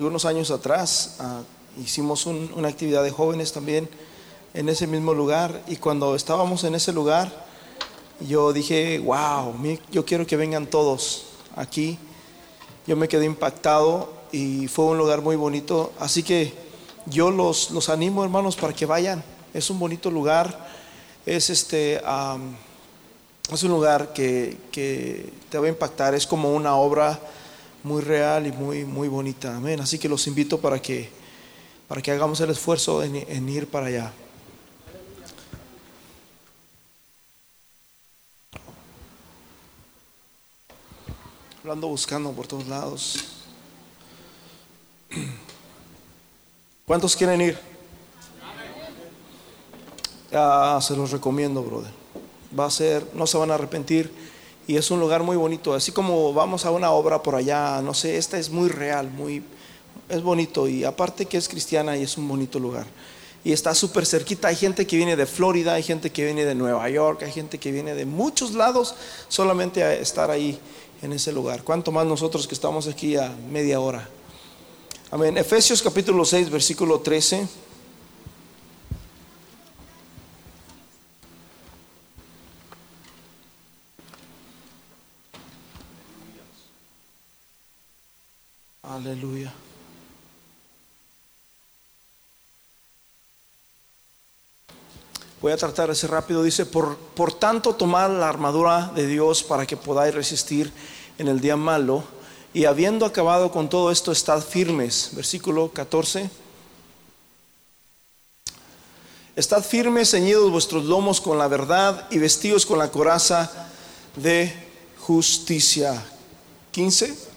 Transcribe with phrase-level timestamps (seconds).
[0.00, 1.40] Algunos años atrás ah,
[1.76, 3.88] hicimos una actividad de jóvenes también
[4.54, 7.46] en ese mismo lugar y cuando estábamos en ese lugar
[8.20, 9.52] yo dije, wow,
[9.90, 11.24] yo quiero que vengan todos
[11.56, 11.98] aquí.
[12.86, 15.92] Yo me quedé impactado y fue un lugar muy bonito.
[15.98, 16.54] Así que
[17.06, 19.24] yo los, los animo, hermanos, para que vayan.
[19.52, 20.68] Es un bonito lugar.
[21.26, 26.14] Es este, es un lugar que, que, te va a impactar.
[26.14, 27.18] Es como una obra
[27.82, 29.56] muy real y muy, muy bonita.
[29.56, 29.80] Amén.
[29.80, 31.10] Así que los invito para que,
[31.86, 34.12] para que hagamos el esfuerzo en, ir para allá.
[41.62, 43.24] Hablando, buscando por todos lados.
[46.86, 47.58] ¿Cuántos quieren ir?
[50.32, 51.92] Ah, se los recomiendo, brother.
[52.58, 54.27] Va a ser, no se van a arrepentir
[54.68, 55.74] y es un lugar muy bonito.
[55.74, 59.42] Así como vamos a una obra por allá, no sé, esta es muy real, muy,
[60.10, 62.86] es bonito y aparte que es cristiana y es un bonito lugar.
[63.42, 66.54] Y está súper cerquita, hay gente que viene de Florida, hay gente que viene de
[66.54, 68.94] Nueva York, hay gente que viene de muchos lados
[69.28, 70.58] solamente a estar ahí
[71.00, 71.64] en ese lugar.
[71.64, 74.06] ¿Cuánto más nosotros que estamos aquí a media hora?
[75.10, 75.38] Amén.
[75.38, 77.48] Efesios capítulo 6, versículo 13.
[88.88, 89.52] Aleluya.
[95.42, 96.42] Voy a tratar de ser rápido.
[96.42, 100.72] Dice, por, por tanto, tomad la armadura de Dios para que podáis resistir
[101.18, 102.02] en el día malo.
[102.54, 105.10] Y habiendo acabado con todo esto, estad firmes.
[105.12, 106.30] Versículo 14.
[109.36, 113.68] Estad firmes, ceñidos vuestros lomos con la verdad y vestidos con la coraza
[114.16, 114.50] de
[114.98, 116.02] justicia.
[116.72, 117.27] 15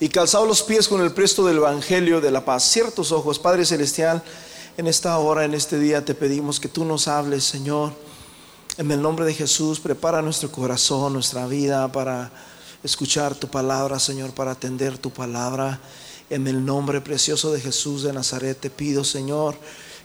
[0.00, 2.64] y calzado los pies con el presto del Evangelio de la paz.
[2.64, 4.22] Ciertos ojos, Padre Celestial,
[4.76, 7.92] en esta hora, en este día, te pedimos que tú nos hables, Señor.
[8.76, 12.30] En el nombre de Jesús, prepara nuestro corazón, nuestra vida para
[12.84, 15.80] escuchar tu palabra, Señor, para atender tu palabra.
[16.30, 19.56] En el nombre precioso de Jesús de Nazaret, te pido, Señor,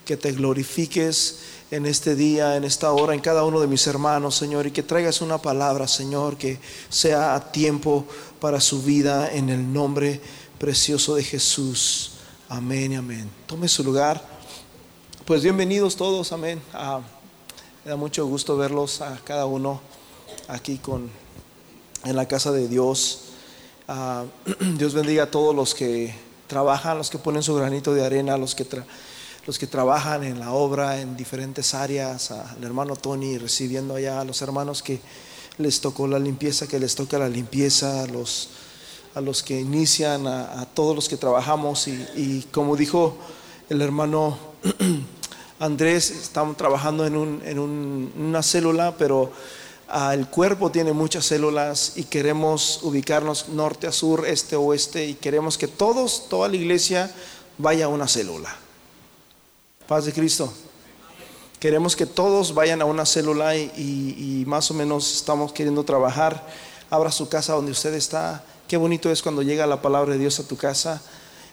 [0.05, 1.39] que te glorifiques
[1.69, 4.83] en este día, en esta hora, en cada uno de mis hermanos, Señor, y que
[4.83, 6.59] traigas una palabra, Señor, que
[6.89, 8.05] sea a tiempo
[8.43, 10.19] para su vida en el nombre
[10.59, 12.15] precioso de Jesús.
[12.49, 13.29] Amén y amén.
[13.45, 14.21] Tome su lugar.
[15.23, 16.61] Pues bienvenidos todos, amén.
[16.73, 16.99] Ah,
[17.85, 19.79] me da mucho gusto verlos a cada uno
[20.49, 21.09] aquí con,
[22.03, 23.29] en la casa de Dios.
[23.87, 24.25] Ah,
[24.77, 26.13] Dios bendiga a todos los que
[26.47, 28.67] trabajan, los que ponen su granito de arena, los que,
[29.47, 34.25] los que trabajan en la obra en diferentes áreas, al hermano Tony recibiendo allá, a
[34.25, 34.99] los hermanos que
[35.57, 38.49] les tocó la limpieza, que les toca la limpieza, a los,
[39.15, 43.17] a los que inician, a, todos los que trabajamos y, como dijo
[43.69, 44.37] el hermano
[45.59, 49.31] Andrés, estamos trabajando en, un, en una célula, pero
[49.87, 55.05] ah, el cuerpo tiene muchas células y queremos ubicarnos norte a sur, este a oeste
[55.05, 57.13] y queremos que todos, toda la iglesia
[57.57, 58.53] vaya a una célula.
[59.87, 60.51] Paz de Cristo.
[61.63, 66.45] Queremos que todos vayan a una célula y, más o menos estamos queriendo trabajar.
[66.89, 68.43] Abra su casa donde usted está.
[68.67, 71.01] Qué bonito es cuando llega la palabra de Dios a tu casa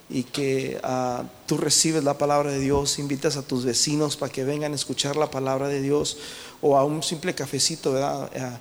[0.08, 4.42] y que ah, tú recibes la palabra de Dios, invitas a tus vecinos para que
[4.42, 6.16] vengan a escuchar la palabra de Dios
[6.60, 8.28] o a un simple cafecito, ¿verdad?
[8.36, 8.58] Ah,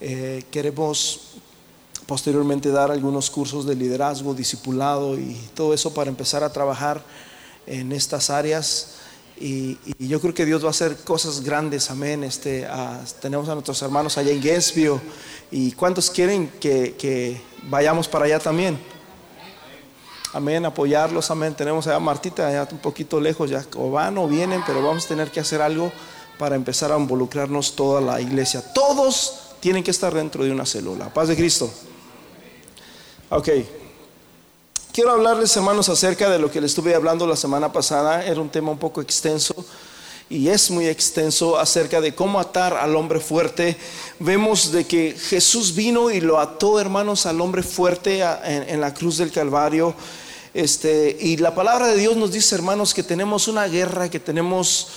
[0.00, 1.20] eh, queremos
[2.06, 7.00] posteriormente dar algunos cursos de liderazgo, discipulado y todo eso para empezar a trabajar
[7.68, 8.96] en estas áreas.
[9.40, 12.24] Y, yo creo que Dios va a hacer cosas grandes, amén.
[12.24, 12.66] Este,
[13.20, 15.00] tenemos a nuestros hermanos allá en Guesvio.
[15.50, 18.78] ¿Y cuántos quieren que, vayamos para allá también?
[20.32, 21.54] Amén, apoyarlos, amén.
[21.54, 25.04] Tenemos allá a Martita, allá un poquito lejos, ya o van o vienen, pero vamos
[25.04, 25.92] a tener que hacer algo
[26.38, 28.62] para empezar a involucrarnos toda la iglesia.
[28.72, 31.12] Todos tienen que estar dentro de una célula.
[31.12, 31.70] Paz de Cristo.
[33.28, 33.48] Ok.
[34.92, 38.26] Quiero hablarles, hermanos, acerca de lo que les estuve hablando la semana pasada.
[38.26, 39.54] Era un tema un poco extenso
[40.28, 43.78] y es muy extenso acerca de cómo atar al hombre fuerte.
[44.18, 49.16] Vemos de que Jesús vino y lo ató, hermanos, al hombre fuerte en, la cruz
[49.16, 49.94] del Calvario.
[50.52, 54.88] Este, y la palabra de Dios nos dice, hermanos, que tenemos una guerra, que tenemos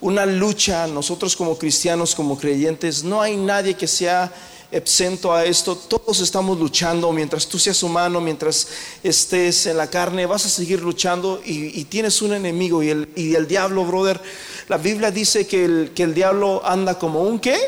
[0.00, 0.86] una lucha.
[0.86, 4.32] Nosotros como cristianos, como creyentes, no hay nadie que sea
[4.72, 5.76] exento a esto.
[5.76, 7.12] Todos estamos luchando.
[7.12, 8.66] Mientras tú seas humano, mientras
[9.02, 12.82] estés en la carne, vas a seguir luchando y, tienes un enemigo.
[12.82, 14.20] Y el, y el, diablo, brother,
[14.68, 17.58] la Biblia dice que el, que el diablo anda como un qué?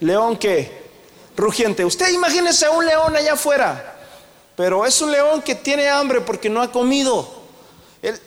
[0.00, 0.82] León qué?
[1.36, 1.84] Rugiente.
[1.84, 3.88] Usted imagínese un león allá afuera.
[4.56, 7.42] Pero es un león que tiene hambre porque no ha comido.
[8.02, 8.18] Él,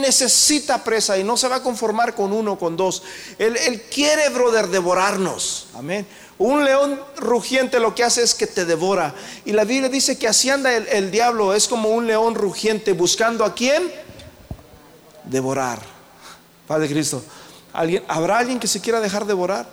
[0.00, 3.02] necesita presa y no se va a conformar con uno, con dos.
[3.38, 5.68] Él, él quiere, brother, devorarnos.
[5.74, 6.06] Amén.
[6.38, 9.14] Un león rugiente lo que hace es que te devora.
[9.44, 13.44] Y la Biblia dice que así anda el, diablo, es como un león rugiente buscando
[13.44, 13.92] a quién?
[15.24, 15.80] Devorar.
[16.66, 17.22] Padre Cristo,
[17.72, 19.68] ¿alguien, ¿habrá alguien que se quiera dejar devorar?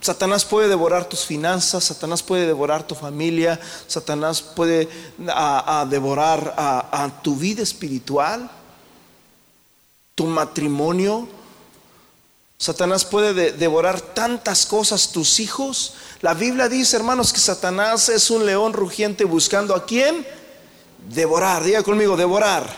[0.00, 4.88] Satanás puede devorar tus finanzas, Satanás puede devorar tu familia, Satanás puede
[5.88, 8.50] devorar a tu vida espiritual,
[10.14, 11.28] tu matrimonio,
[12.60, 15.94] Satanás puede devorar tantas cosas, tus hijos.
[16.20, 20.26] La Biblia dice, hermanos, que Satanás es un león rugiente buscando a quién?
[21.08, 21.64] Devorar.
[21.64, 22.68] Diga conmigo, devorar.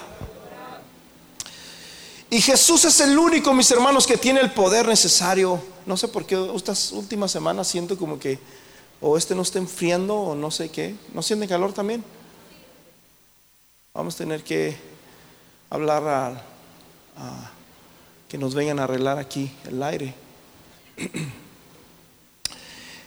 [2.31, 5.61] Y Jesús es el único, mis hermanos, que tiene el poder necesario.
[5.84, 8.38] No sé por qué estas últimas semanas siento como que
[9.00, 10.94] o este no está enfriando o no sé qué.
[11.12, 12.05] ¿No siente calor también?
[13.93, 14.76] Vamos a tener que
[15.70, 16.40] hablar
[17.17, 17.52] a
[18.32, 20.14] que nos vengan a arreglar aquí el aire.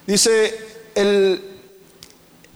[0.05, 0.55] Dice
[0.93, 1.41] el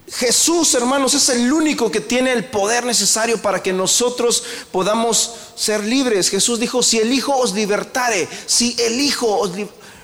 [0.07, 5.83] Jesús, hermanos, es el único que tiene el poder necesario para que nosotros podamos ser
[5.83, 6.30] libres.
[6.30, 9.50] Jesús dijo, si el Hijo os libertare, si el Hijo os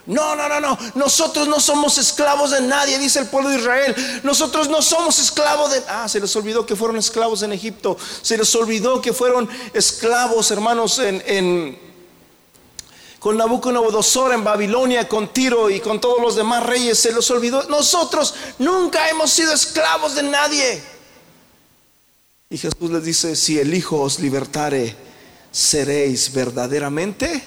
[0.07, 0.75] no, no, no, no.
[0.95, 4.21] Nosotros no somos esclavos de nadie, dice el pueblo de Israel.
[4.23, 5.83] Nosotros no somos esclavos de...
[5.87, 7.95] Ah, se les olvidó que fueron esclavos en Egipto.
[8.23, 11.84] Se les olvidó que fueron esclavos, hermanos, en, en
[13.25, 17.63] con Nabucodonosor en Babilonia, con Tiro y con todos los demás reyes, se los olvidó.
[17.69, 20.83] Nosotros nunca hemos sido esclavos de nadie.
[22.51, 24.95] Y Jesús les dice, si el Hijo os libertare,
[25.51, 27.43] seréis verdaderamente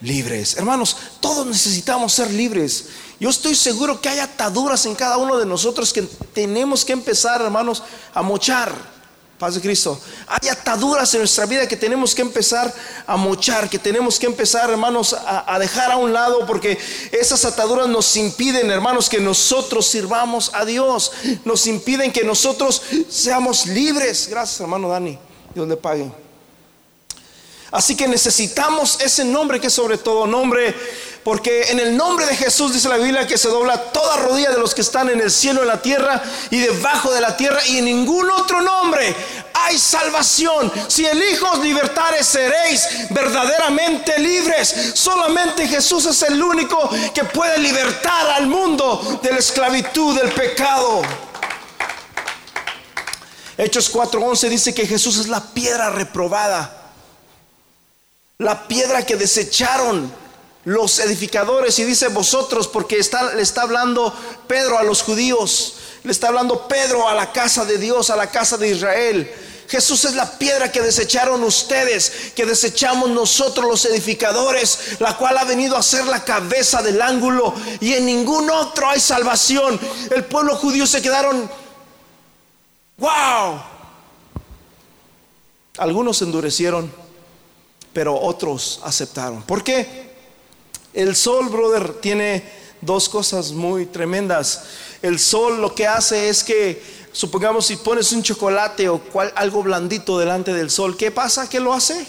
[0.00, 0.56] libres.
[0.56, 2.86] Hermanos, todos necesitamos ser libres.
[3.20, 6.00] Yo estoy seguro que hay ataduras en cada uno de nosotros que
[6.32, 7.82] tenemos que empezar, hermanos,
[8.14, 8.93] a mochar.
[9.38, 10.00] Paz de Cristo.
[10.28, 12.72] Hay ataduras en nuestra vida que tenemos que empezar
[13.06, 16.78] a mochar, que tenemos que empezar, hermanos, a, dejar a un lado, porque
[17.10, 21.12] esas ataduras nos impiden, hermanos, que nosotros sirvamos a Dios.
[21.44, 24.28] Nos impiden que nosotros seamos libres.
[24.30, 25.18] Gracias, hermano Dani.
[25.54, 26.10] Dios le pague.
[27.74, 30.72] Así que necesitamos ese nombre que es sobre todo nombre
[31.24, 34.58] porque en el nombre de Jesús dice la Biblia que se dobla toda rodilla de
[34.58, 37.66] los que están en el cielo, en la tierra y debajo de la tierra.
[37.66, 39.16] Y en ningún otro nombre
[39.54, 40.70] hay salvación.
[40.86, 44.92] Si el Hijo os libertare, seréis verdaderamente libres.
[44.92, 51.00] Solamente Jesús es el único que puede libertar al mundo de la esclavitud, del pecado.
[53.56, 56.82] Hechos 4:11 dice que Jesús es la piedra reprobada.
[58.36, 60.23] La piedra que desecharon
[60.64, 64.14] los edificadores y dice vosotros porque está, le está hablando
[64.46, 68.30] Pedro a los judíos, le está hablando Pedro a la casa de Dios, a la
[68.30, 69.30] casa de Israel.
[69.68, 75.44] Jesús es la piedra que desecharon ustedes, que desechamos nosotros los edificadores, la cual ha
[75.44, 79.80] venido a ser la cabeza del ángulo y en ningún otro hay salvación.
[80.14, 81.50] El pueblo judío se quedaron,
[82.98, 83.62] wow.
[85.78, 86.92] Algunos endurecieron,
[87.92, 89.42] pero otros aceptaron.
[89.42, 90.13] ¿Por qué?
[90.94, 92.44] El sol, brother, tiene
[92.80, 94.62] dos cosas muy tremendas.
[95.02, 96.80] El sol lo que hace es que,
[97.12, 99.00] supongamos si pones un chocolate o
[99.34, 101.48] algo blandito delante del sol, ¿qué pasa?
[101.48, 102.06] ¿Qué lo hace?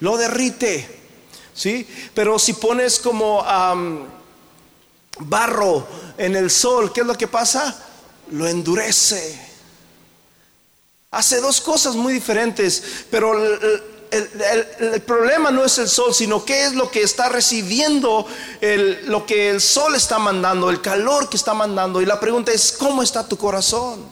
[0.00, 0.98] Lo derrite.
[1.54, 1.86] ¿Sí?
[2.14, 3.44] Pero si pones como
[5.20, 5.86] barro
[6.18, 7.86] en el sol, ¿qué es lo que pasa?
[8.32, 9.38] Lo endurece.
[11.10, 13.34] Hace dos cosas muy diferentes, pero
[14.10, 18.26] el, problema no es el sol, sino qué es lo que está recibiendo
[19.04, 22.00] lo que el sol está mandando, el calor que está mandando.
[22.00, 24.04] Y la pregunta es, ¿cómo está tu corazón?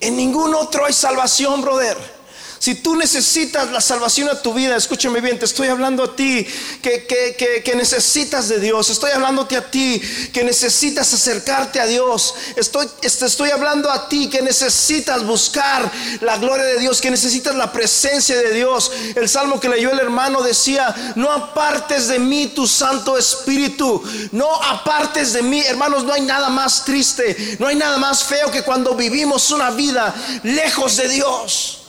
[0.00, 2.15] En ningún otro hay salvación, brother.
[2.58, 6.46] Si tú necesitas la salvación a tu vida, escúchame bien, te estoy hablando a ti
[6.82, 8.88] que, necesitas de Dios.
[8.90, 10.00] Estoy hablándote a ti
[10.32, 12.34] que necesitas acercarte a Dios.
[12.56, 17.72] Estoy, estoy hablando a ti que necesitas buscar la gloria de Dios, que necesitas la
[17.72, 18.90] presencia de Dios.
[19.14, 24.02] El salmo que leyó el hermano decía, no apartes de mí tu Santo Espíritu.
[24.32, 25.60] No apartes de mí.
[25.60, 29.70] Hermanos, no hay nada más triste, no hay nada más feo que cuando vivimos una
[29.70, 31.85] vida lejos de Dios.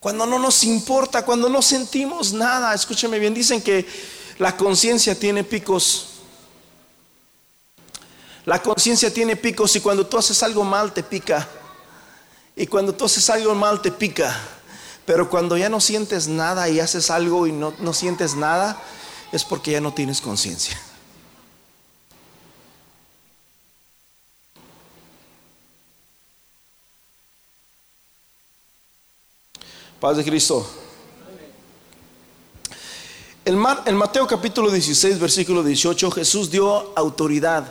[0.00, 2.72] Cuando no nos importa, cuando no sentimos nada.
[2.74, 3.86] Escúcheme bien, dicen que
[4.38, 6.06] la conciencia tiene picos.
[8.46, 11.46] La conciencia tiene picos y cuando tú haces algo mal te pica.
[12.56, 14.34] Y cuando tú haces algo mal te pica.
[15.04, 18.80] Pero cuando ya no sientes nada y haces algo y no, no sientes nada,
[19.32, 20.80] es porque ya no tienes conciencia.
[30.00, 30.66] Paz de Cristo.
[33.44, 37.70] En, Mateo capítulo 16, versículo 18, Jesús dio autoridad.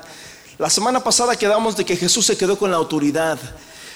[0.59, 3.39] La semana pasada quedamos de que Jesús se quedó con la autoridad.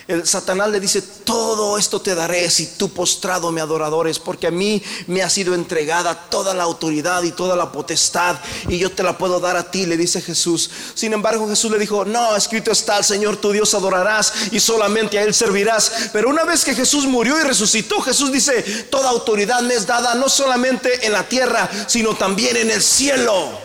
[0.07, 4.51] El Satanás le dice, todo esto te daré si tú postrado me adoradores, porque a
[4.51, 9.01] mí me ha sido entregada toda la autoridad y toda la potestad, y yo te
[9.01, 10.69] la puedo dar a ti, le dice Jesús.
[10.93, 15.17] Sin embargo, Jesús le dijo, no, escrito está, al Señor tu Dios adorarás y solamente
[15.17, 16.09] a Él servirás.
[16.11, 20.15] Pero una vez que Jesús murió y resucitó, Jesús dice, toda autoridad me es dada
[20.15, 23.62] no solamente en la tierra, sino también en el cielo.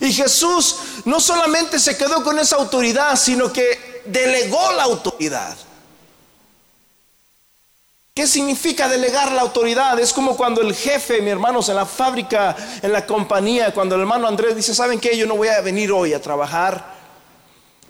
[0.00, 5.56] Y Jesús no solamente se quedó con esa autoridad, sino que delegó la autoridad.
[8.14, 9.98] ¿Qué significa delegar la autoridad?
[10.00, 14.02] Es como cuando el jefe, mi hermanos, en la fábrica, en la compañía, cuando el
[14.02, 15.16] hermano Andrés dice, ¿saben qué?
[15.16, 16.99] Yo no voy a venir hoy a trabajar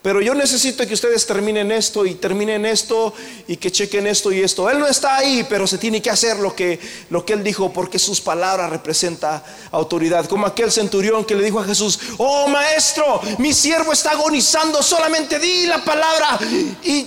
[0.02, 3.12] pero yo necesito que ustedes terminen esto y terminen esto
[3.46, 4.70] y que chequen esto y esto.
[4.70, 6.80] Él no está ahí, pero se tiene que hacer lo que,
[7.10, 10.24] lo que él dijo porque sus palabras representan autoridad.
[10.24, 15.38] Como aquel centurión que le dijo a Jesús, oh maestro, mi siervo está agonizando, solamente
[15.38, 16.38] di la palabra
[16.82, 17.06] y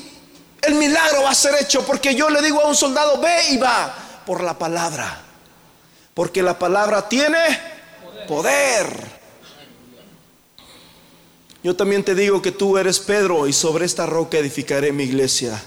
[0.62, 3.58] el milagro va a ser hecho porque yo le digo a un soldado, ve y
[3.58, 5.20] va por la palabra.
[6.14, 7.40] Porque la palabra tiene
[8.28, 9.23] poder.
[11.64, 15.64] Yo también te digo que tú eres Pedro y sobre esta roca edificaré mi iglesia.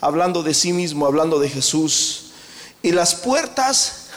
[0.00, 2.26] Hablando de sí mismo, hablando de Jesús.
[2.82, 4.10] Y las puertas,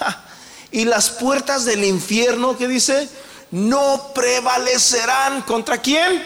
[0.71, 3.09] y las puertas del infierno, ¿qué dice?
[3.49, 6.23] No prevalecerán contra quién?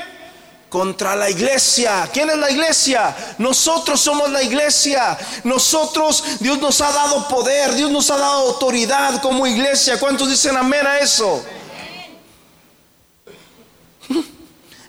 [0.68, 2.10] Contra la iglesia.
[2.12, 3.16] ¿Quién es la iglesia?
[3.38, 5.18] Nosotros somos la iglesia.
[5.46, 9.98] Nosotros, Dios nos ha dado poder, Dios nos ha dado autoridad como iglesia.
[10.02, 11.42] ¿Cuántos dicen amén a eso?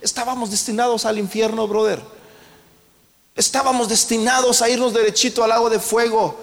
[0.08, 2.00] Estábamos destinados al infierno, brother.
[3.36, 6.34] Estábamos destinados a irnos derechito al lago de fuego.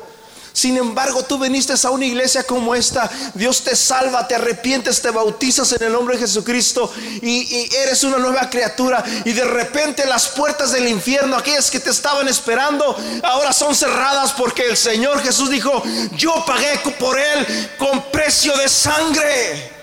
[0.54, 3.10] Sin embargo, tú viniste a una iglesia como esta.
[3.34, 6.94] Dios te salva, te arrepientes, te bautizas en el nombre de Jesucristo
[7.24, 9.04] y, eres una nueva criatura.
[9.26, 14.32] Y de repente las puertas del infierno, aquellas que te estaban esperando, ahora son cerradas
[14.34, 15.82] porque el Señor Jesús dijo,
[16.16, 19.75] yo pagué por él con precio de sangre.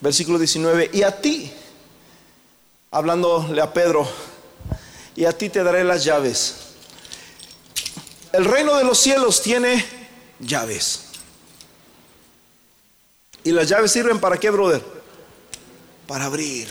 [0.00, 1.50] Versículo 19, y a ti,
[2.90, 4.06] hablándole a Pedro,
[5.14, 6.54] y a ti te daré las llaves.
[8.32, 9.84] El reino de los cielos tiene
[10.38, 11.00] llaves.
[13.44, 14.82] ¿Y las llaves sirven para qué, brother?
[16.06, 16.68] Para abrir.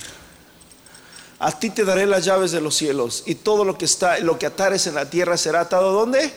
[1.39, 4.39] A ti te daré las llaves de los cielos y todo lo que está, lo
[4.39, 6.31] que atares en la tierra será atado ¿dónde?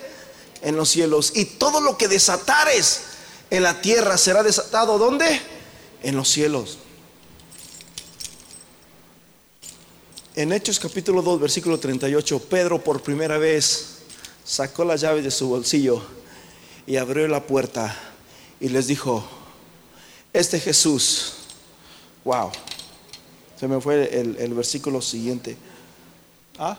[0.62, 1.32] En los cielos.
[1.34, 3.02] Y todo lo que desatares
[3.50, 5.40] en la tierra será desatado ¿dónde?
[6.02, 6.78] En los cielos.
[10.36, 13.98] En Hechos capítulo 2, versículo 38, Pedro por primera vez
[14.44, 16.00] sacó las llaves de su bolsillo
[16.86, 17.96] y abrió la puerta
[18.60, 19.24] y les dijo,
[20.32, 21.32] este Jesús,
[22.24, 22.50] wow,
[23.58, 25.56] se me fue el, versículo siguiente.
[26.58, 26.78] ¿Ah?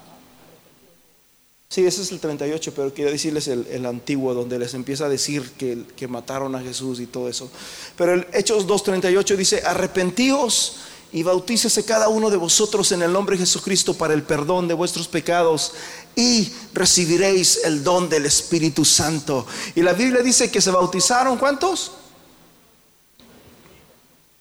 [1.71, 5.51] Sí, ese es el 38, pero quería decirles el, antiguo, donde les empieza a decir
[5.51, 7.47] que, que, mataron a Jesús y todo eso.
[7.95, 10.77] Pero el Hechos 2.38 dice, arrepentíos
[11.11, 14.73] y bautícese cada uno de vosotros en el nombre de Jesucristo para el perdón de
[14.73, 15.73] vuestros pecados
[16.15, 19.45] y recibiréis el don del Espíritu Santo.
[19.75, 21.91] Y la Biblia dice que se bautizaron ¿cuántos?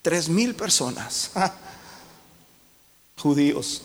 [0.00, 1.30] Tres mil personas,
[3.18, 3.82] judíos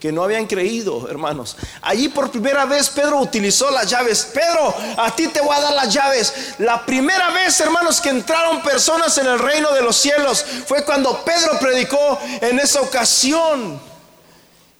[0.00, 1.58] que no habían creído, hermanos.
[1.82, 4.30] Allí por primera vez Pedro utilizó las llaves.
[4.32, 6.54] Pedro, a ti te voy a dar las llaves.
[6.58, 11.22] La primera vez, hermanos, que entraron personas en el reino de los cielos fue cuando
[11.22, 13.78] Pedro predicó en esa ocasión.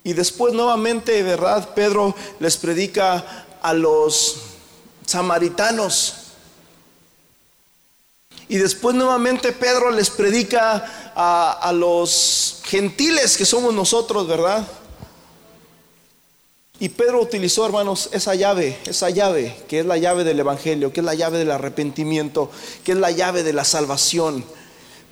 [0.03, 1.69] Y después nuevamente, ¿verdad?
[1.75, 4.37] Pedro les predica a los
[5.05, 6.15] samaritanos.
[8.49, 14.67] Y después nuevamente Pedro les predica a, a los gentiles que somos nosotros, ¿verdad?
[16.81, 21.01] Y Pedro utilizó, hermanos, esa llave, esa llave, que es la llave del Evangelio, que
[21.01, 22.51] es la llave del arrepentimiento,
[22.83, 24.43] que es la llave de la salvación.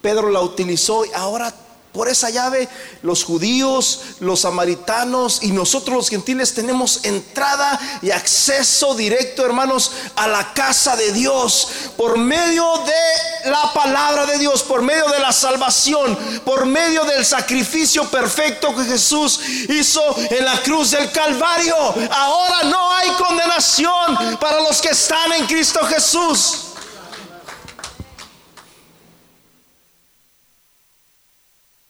[0.00, 1.54] Pedro la utilizó y ahora
[1.92, 2.68] Por esa llave
[3.02, 10.28] los judíos, los samaritanos y nosotros los gentiles tenemos entrada y acceso directo, hermanos, a
[10.28, 15.32] la casa de Dios por medio de la palabra de Dios, por medio de la
[15.32, 21.74] salvación, por medio del sacrificio perfecto que Jesús hizo en la cruz del Calvario.
[22.10, 26.67] Ahora no hay condenación para los que están en Cristo Jesús.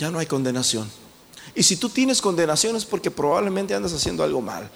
[0.00, 0.88] Ya no hay condenación.
[1.56, 4.70] Y si tú tienes condenación es porque probablemente andas haciendo algo mal.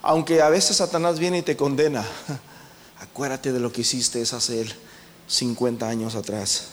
[0.00, 2.06] Aunque a veces Satanás viene y te condena.
[3.00, 4.66] Acuérdate de lo que hiciste hace
[5.26, 6.68] 50 años atrás.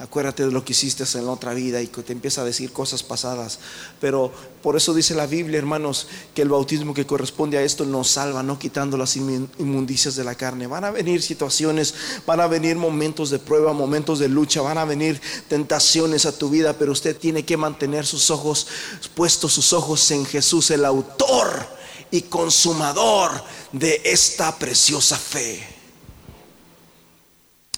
[0.00, 2.72] Acuérdate de lo que hiciste en la otra vida y que te empieza a decir
[2.72, 3.58] cosas pasadas.
[4.00, 8.10] Pero por eso dice la Biblia, hermanos, que el bautismo que corresponde a esto nos
[8.10, 10.68] salva, no quitando las inmundicias de la carne.
[10.68, 14.84] Van a venir situaciones, van a venir momentos de prueba, momentos de lucha, van a
[14.84, 18.68] venir tentaciones a tu vida, pero usted tiene que mantener sus ojos
[19.16, 21.66] puestos, sus ojos en Jesús, el autor
[22.12, 23.32] y consumador
[23.72, 25.60] de esta preciosa fe.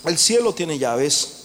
[0.05, 1.40] El cielo tiene llaves.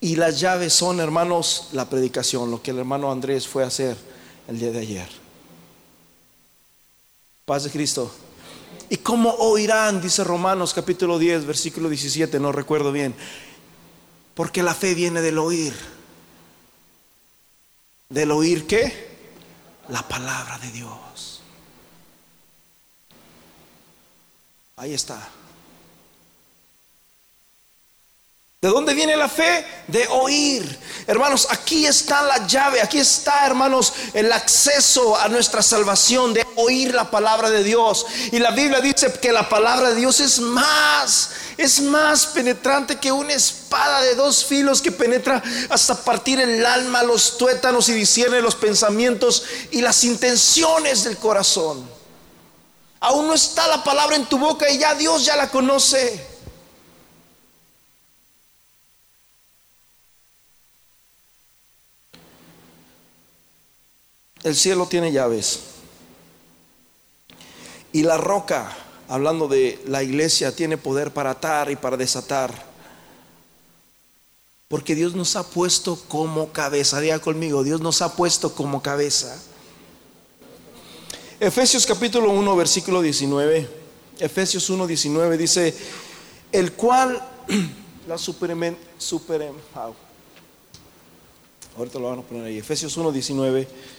[0.00, 3.96] Y las llaves son, hermanos, la predicación, lo que el hermano Andrés fue a hacer
[4.46, 5.08] el día de ayer.
[7.44, 8.12] Paz de Cristo.
[8.88, 10.00] ¿Y cómo oirán?
[10.00, 13.14] Dice Romanos capítulo 10, versículo 17, no recuerdo bien.
[14.34, 15.74] Porque la fe viene del oír.
[18.08, 19.16] ¿Del oír qué?
[19.88, 21.40] La palabra de Dios.
[24.76, 25.28] Ahí está.
[28.66, 29.64] ¿De dónde viene la fe?
[29.86, 30.76] De oír.
[31.06, 36.92] Hermanos, aquí está la llave, aquí está, hermanos, el acceso a nuestra salvación, de oír
[36.92, 38.04] la palabra de Dios.
[38.32, 43.12] Y la Biblia dice que la palabra de Dios es más, es más penetrante que
[43.12, 48.40] una espada de dos filos que penetra hasta partir el alma, los tuétanos y discierne
[48.40, 51.88] los pensamientos y las intenciones del corazón.
[52.98, 56.34] Aún no está la palabra en tu boca y ya Dios ya la conoce.
[64.46, 65.58] El cielo tiene llaves.
[67.92, 68.72] Y la roca,
[69.08, 72.54] hablando de la iglesia, tiene poder para atar y para desatar.
[74.68, 77.00] Porque Dios nos ha puesto como cabeza.
[77.00, 79.36] Diga conmigo, Dios nos ha puesto como cabeza.
[81.40, 83.68] Efesios capítulo 1, versículo 19.
[84.20, 85.74] Efesios 1, 19 dice,
[86.52, 87.20] el cual
[88.06, 89.52] la super, super
[91.76, 92.58] ahorita lo van a poner ahí.
[92.58, 93.95] Efesios 1, 19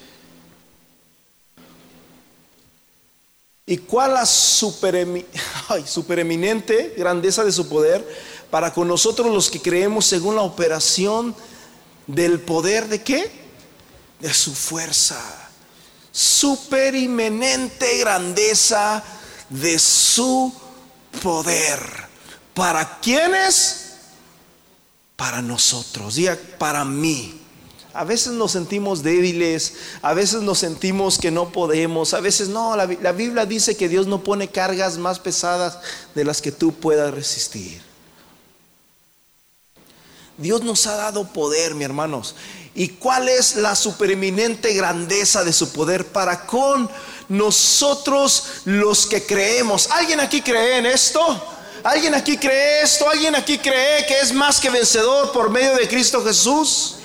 [3.69, 4.25] y cuál la
[5.85, 8.07] supereminente grandeza de su poder
[8.49, 11.35] para con nosotros los que creemos según la operación
[12.07, 13.29] del poder de qué?
[14.21, 15.21] De su fuerza.
[16.13, 19.03] Superimenente grandeza
[19.49, 20.53] de su
[21.21, 22.07] poder.
[22.53, 23.95] ¿Para quiénes?
[25.17, 26.15] Para nosotros.
[26.15, 27.36] Diga, para mí.
[27.97, 32.75] A veces nos sentimos débiles, a veces nos sentimos que no podemos, a veces no,
[32.75, 35.79] la, Biblia dice que Dios no pone cargas más pesadas
[36.13, 37.81] de las que tú puedas resistir.
[40.37, 42.35] Dios nos ha dado poder, mi hermanos.
[42.75, 46.87] ¿Y cuál es la supereminente grandeza de su poder para con
[47.29, 49.89] nosotros los que creemos?
[49.89, 51.19] ¿Alguien aquí cree en esto?
[51.83, 53.09] ¿Alguien aquí cree esto?
[53.09, 56.96] ¿Alguien aquí cree que es más que vencedor por medio de Cristo Jesús?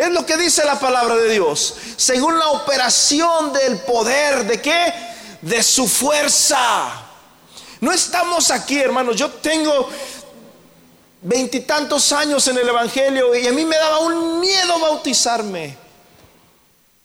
[0.00, 1.74] Es lo que dice la palabra de Dios.
[1.96, 4.94] Según la operación del poder, ¿de qué?
[5.42, 6.58] De su fuerza.
[7.82, 9.16] No estamos aquí, hermanos.
[9.16, 9.90] Yo tengo
[11.20, 15.76] veintitantos años en el Evangelio y a mí me daba un miedo bautizarme.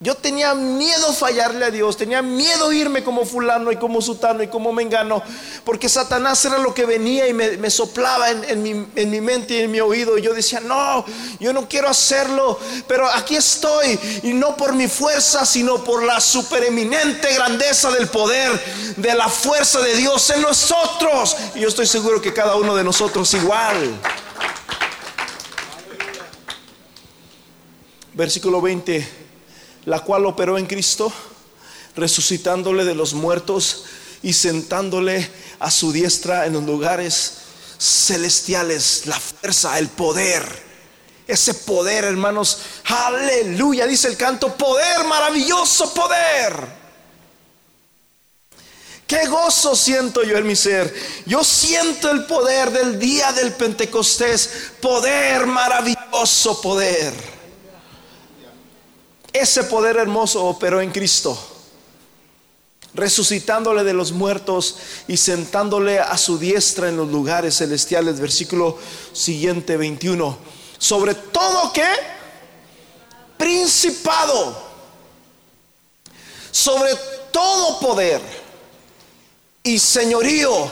[0.01, 4.49] Yo tenía miedo fallarle a Dios, tenía miedo irme como fulano y como sutano y
[4.49, 5.23] como mengano,
[5.63, 9.62] porque Satanás era lo que venía y me, soplaba en, mi, en, mi, mente y
[9.62, 10.17] en mi oído.
[10.17, 11.05] Y yo decía, no,
[11.39, 16.19] yo no quiero hacerlo, pero aquí estoy, y no por mi fuerza, sino por la
[16.19, 18.51] supereminente grandeza del poder,
[18.97, 21.38] de la fuerza de Dios en nosotros.
[21.55, 23.97] Y yo estoy seguro que cada uno de nosotros igual.
[28.13, 29.24] Versículo 20
[29.86, 31.12] la cual operó en Cristo,
[31.95, 33.86] resucitándole de los muertos
[34.24, 37.34] y sentándole a su diestra en los lugares
[37.78, 40.65] celestiales, la fuerza, el poder.
[41.28, 46.86] Ese poder, hermanos, aleluya, dice el canto, poder, maravilloso poder.
[49.08, 50.93] Qué gozo siento yo en mi ser.
[51.28, 54.71] Yo siento el poder del día del Pentecostés.
[54.82, 57.35] Poder, maravilloso poder.
[59.36, 61.38] Ese poder hermoso operó en Cristo.
[62.93, 64.78] Resucitándole de los muertos
[65.10, 68.17] y sentándole a su diestra en los lugares celestiales.
[68.17, 68.78] Versículo
[69.12, 70.38] siguiente 21.
[70.78, 71.86] Sobre todo que
[73.38, 74.58] principado.
[76.50, 76.95] Sobre
[77.30, 78.21] todo poder
[79.63, 80.71] y señorío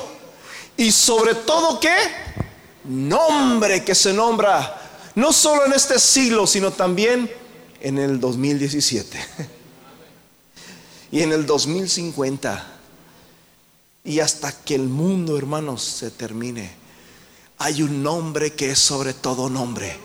[0.77, 1.97] y sobre todo qué?
[2.85, 4.79] Nombre que se nombra
[5.15, 7.42] no solo en este siglo, sino también
[7.83, 9.19] en el 2017
[11.11, 12.79] y en el 2050
[14.05, 16.71] y hasta que el mundo, hermanos, se termine.
[17.59, 19.95] Hay un nombre que es sobre todo nombre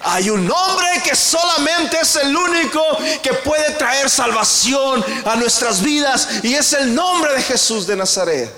[0.00, 2.80] hay un nombre que solamente es el único
[3.22, 8.52] que puede traer salvación a nuestras vidas y es el nombre de Jesús de Nazaret.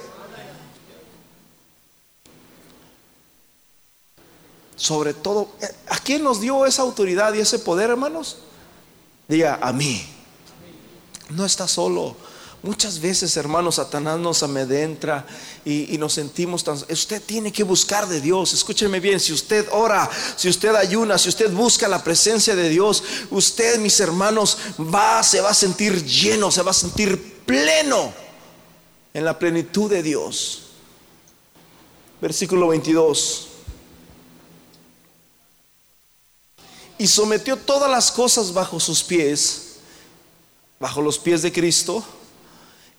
[4.77, 5.49] Sobre todo,
[5.89, 8.39] ¿a quién nos dio esa autoridad y ese poder, hermanos?
[9.29, 10.05] Diga, a mí.
[11.29, 12.17] No está solo.
[12.63, 15.25] Muchas veces, hermanos, Satanás nos amedrenta
[15.65, 16.77] y, y, nos sentimos tan...
[16.91, 18.53] Usted tiene que buscar de Dios.
[18.53, 23.05] Escúcheme bien, si usted ora, si usted ayuna, si usted busca la presencia de Dios,
[23.31, 24.59] usted, mis hermanos,
[24.93, 28.13] va, se va a sentir lleno, se va a sentir pleno
[29.15, 30.63] en la plenitud de Dios.
[32.21, 33.48] Versículo 22.
[36.99, 39.77] Y sometió todas las cosas bajo sus pies,
[40.81, 42.05] bajo los pies de Cristo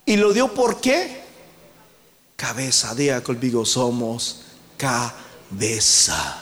[0.09, 1.23] y lo dio por qué?
[2.35, 2.95] Cabeza.
[2.95, 4.41] Diga conmigo, somos
[4.75, 6.41] cabeza.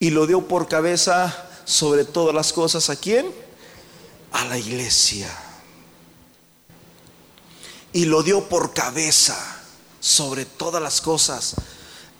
[0.00, 2.90] Y lo dio por cabeza sobre todas las cosas.
[2.90, 3.32] ¿A quién?
[4.32, 5.30] A la iglesia.
[7.92, 9.38] Y lo dio por cabeza
[10.00, 11.54] sobre todas las cosas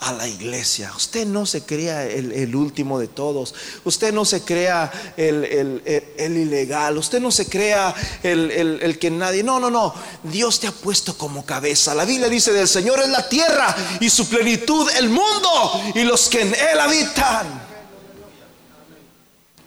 [0.02, 0.92] a la iglesia.
[0.96, 3.54] Usted no se crea el, último de todos.
[3.84, 5.80] Usted no se crea el,
[6.18, 6.98] ilegal.
[6.98, 9.44] Usted no se crea el, que nadie.
[9.44, 9.94] No, no, no.
[10.24, 11.94] Dios te ha puesto como cabeza.
[11.94, 16.28] La Biblia dice del Señor es la tierra y su plenitud el mundo y los
[16.28, 17.72] que en él habitan.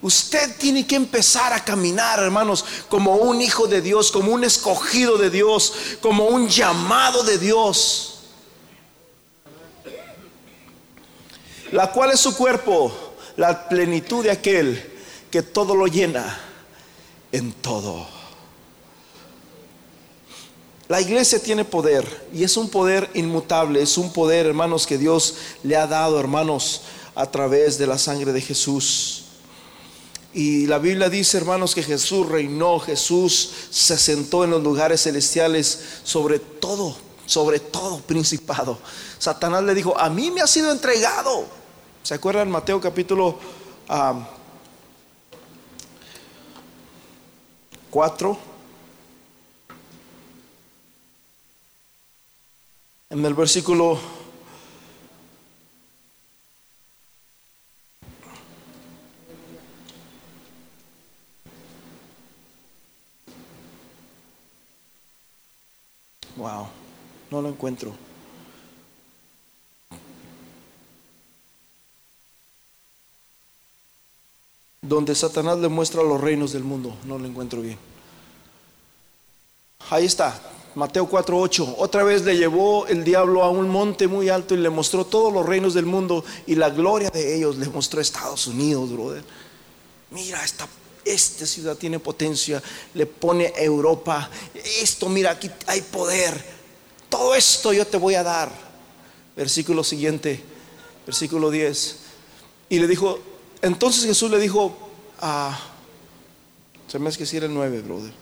[0.02, 5.18] Usted tiene que empezar a caminar, hermanos, como un hijo de Dios, como un escogido
[5.18, 8.15] de Dios, como un llamado de Dios.
[11.76, 12.90] La cual es su cuerpo,
[13.36, 14.94] la plenitud de aquel
[15.30, 16.40] que todo lo llena
[17.34, 18.08] en todo.
[20.88, 25.36] La iglesia tiene poder y es un poder inmutable, es un poder, hermanos, que Dios
[25.64, 26.84] le ha dado, hermanos,
[27.14, 29.24] a través de la sangre de Jesús.
[30.34, 35.78] Y la Biblia dice, hermanos, que Jesús reinó, Jesús se sentó en los lugares celestiales
[36.06, 38.80] sobre todo, sobre todo principado.
[39.20, 41.65] Satanás le dijo, a mí me ha sido entregado.
[42.06, 43.40] ¿Se acuerdan Mateo capítulo
[47.90, 48.38] 4?
[53.10, 53.98] en el versículo
[66.36, 66.68] Wow,
[67.32, 68.05] no lo encuentro.
[74.88, 76.96] Donde Satanás le muestra los reinos del mundo.
[77.06, 77.78] No lo encuentro bien.
[79.90, 80.40] Ahí está,
[80.76, 81.76] Mateo 4:8.
[81.78, 85.32] Otra vez le llevó el diablo a un monte muy alto y le mostró todos
[85.32, 87.58] los reinos del mundo y la gloria de ellos.
[87.58, 89.24] Le mostró Estados Unidos, brother.
[90.12, 90.68] Mira, esta,
[91.04, 92.62] esta ciudad tiene potencia.
[92.94, 94.30] Le pone Europa.
[94.82, 96.56] Esto, mira, aquí hay poder.
[97.10, 98.50] Todo esto yo te voy a dar.
[99.36, 100.42] Versículo siguiente,
[101.06, 101.98] versículo 10.
[102.70, 103.20] Y le dijo,
[103.66, 104.78] entonces Jesús le dijo,
[105.20, 105.60] ah,
[106.88, 108.14] se me hace que si era el 9, brother.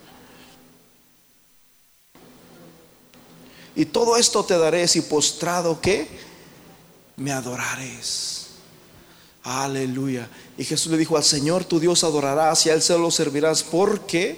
[3.76, 6.08] Y todo esto te daré si postrado que
[7.18, 8.48] me adorares.
[9.44, 10.30] Aleluya.
[10.58, 13.64] Y Jesús le dijo, al Señor tu Dios adorarás y a Él se lo servirás
[13.64, 14.38] porque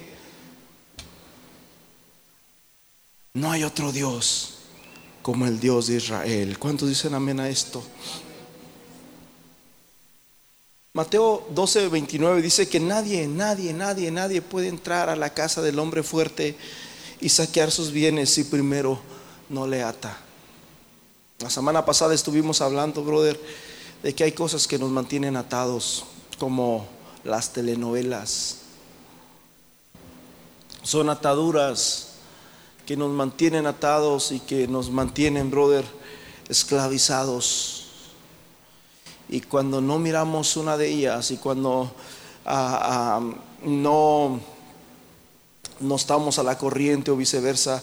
[3.36, 4.56] no hay otro Dios
[5.22, 6.58] como el Dios de Israel.
[6.58, 7.84] ¿Cuántos dicen amén a esto?
[10.96, 15.78] Mateo 12, 29 dice que nadie, nadie, nadie, nadie puede entrar a la casa del
[15.78, 16.56] hombre fuerte
[17.20, 18.98] y saquear sus bienes si primero
[19.50, 20.18] no le ata.
[21.40, 23.38] La semana pasada estuvimos hablando, brother,
[24.04, 26.06] de que hay cosas que nos mantienen atados,
[26.40, 26.88] como
[27.26, 28.60] las telenovelas.
[30.82, 32.12] Son ataduras
[32.86, 35.84] que nos mantienen atados y que nos mantienen, brother,
[36.48, 37.75] esclavizados.
[39.30, 41.94] Y cuando no miramos una de ellas y cuando
[42.46, 43.22] ah, ah,
[43.64, 44.40] no,
[45.80, 47.82] no estamos a la corriente o viceversa,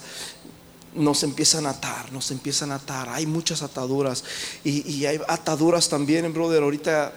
[0.95, 3.09] nos empiezan a atar, nos empiezan a atar.
[3.09, 4.25] Hay muchas ataduras
[4.65, 7.13] y, hay ataduras también, brother, ahorita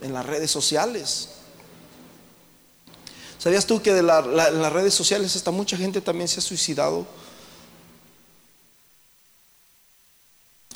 [0.00, 1.28] en las redes sociales.
[3.38, 7.06] ¿Sabías tú que de en las redes sociales hasta mucha gente también se ha suicidado?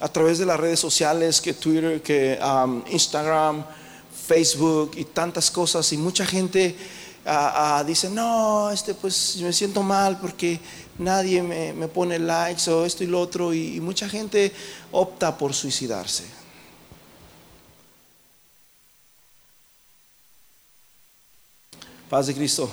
[0.01, 3.65] A través de las redes sociales, que Twitter, que um, Instagram,
[4.27, 5.91] Facebook y tantas cosas.
[5.93, 6.77] Y mucha gente
[7.25, 10.61] ah, ah, dice, no, este pues me siento mal porque
[10.99, 14.53] nadie me, pone likes o esto y lo otro, y, mucha gente
[14.93, 16.25] opta por suicidarse.
[22.09, 22.71] Paz de Cristo.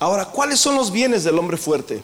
[0.00, 2.02] Ahora, ¿cuáles son los bienes del hombre fuerte?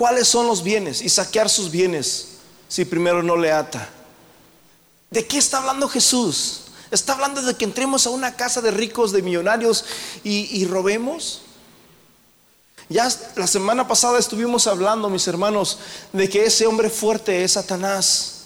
[0.00, 1.02] ¿Cuáles son los bienes?
[1.02, 2.28] Y saquear sus bienes
[2.68, 3.86] si primero no le ata.
[5.10, 6.62] ¿De qué está hablando Jesús?
[6.90, 9.84] Está hablando de que entremos a una casa de ricos, de millonarios
[10.24, 11.42] y, robemos.
[12.88, 15.76] Ya la semana pasada estuvimos hablando, mis hermanos,
[16.14, 18.44] de que ese hombre fuerte es Satanás.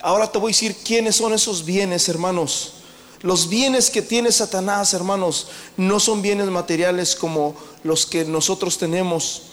[0.00, 2.72] Ahora te voy a decir quiénes son esos bienes, hermanos.
[3.20, 9.49] Los bienes que tiene Satanás, hermanos, no son bienes materiales como los que nosotros tenemos.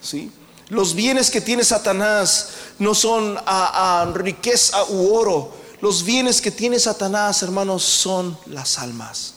[0.00, 0.30] ¿Sí?
[0.68, 6.78] Los bienes que tiene Satanás no son a riqueza u oro, los bienes que tiene
[6.78, 9.34] Satanás, hermanos, son las almas.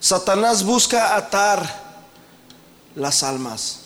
[0.00, 1.82] Satanás busca atar
[2.94, 3.80] las almas.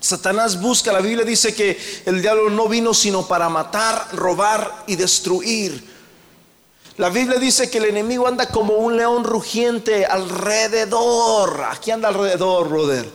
[0.00, 4.96] Satanás busca, la Biblia dice que el diablo no vino sino para matar, robar y
[4.96, 5.95] destruir.
[6.98, 11.64] La Biblia dice que el enemigo anda como un león rugiente alrededor.
[11.70, 13.10] Aquí anda alrededor, brother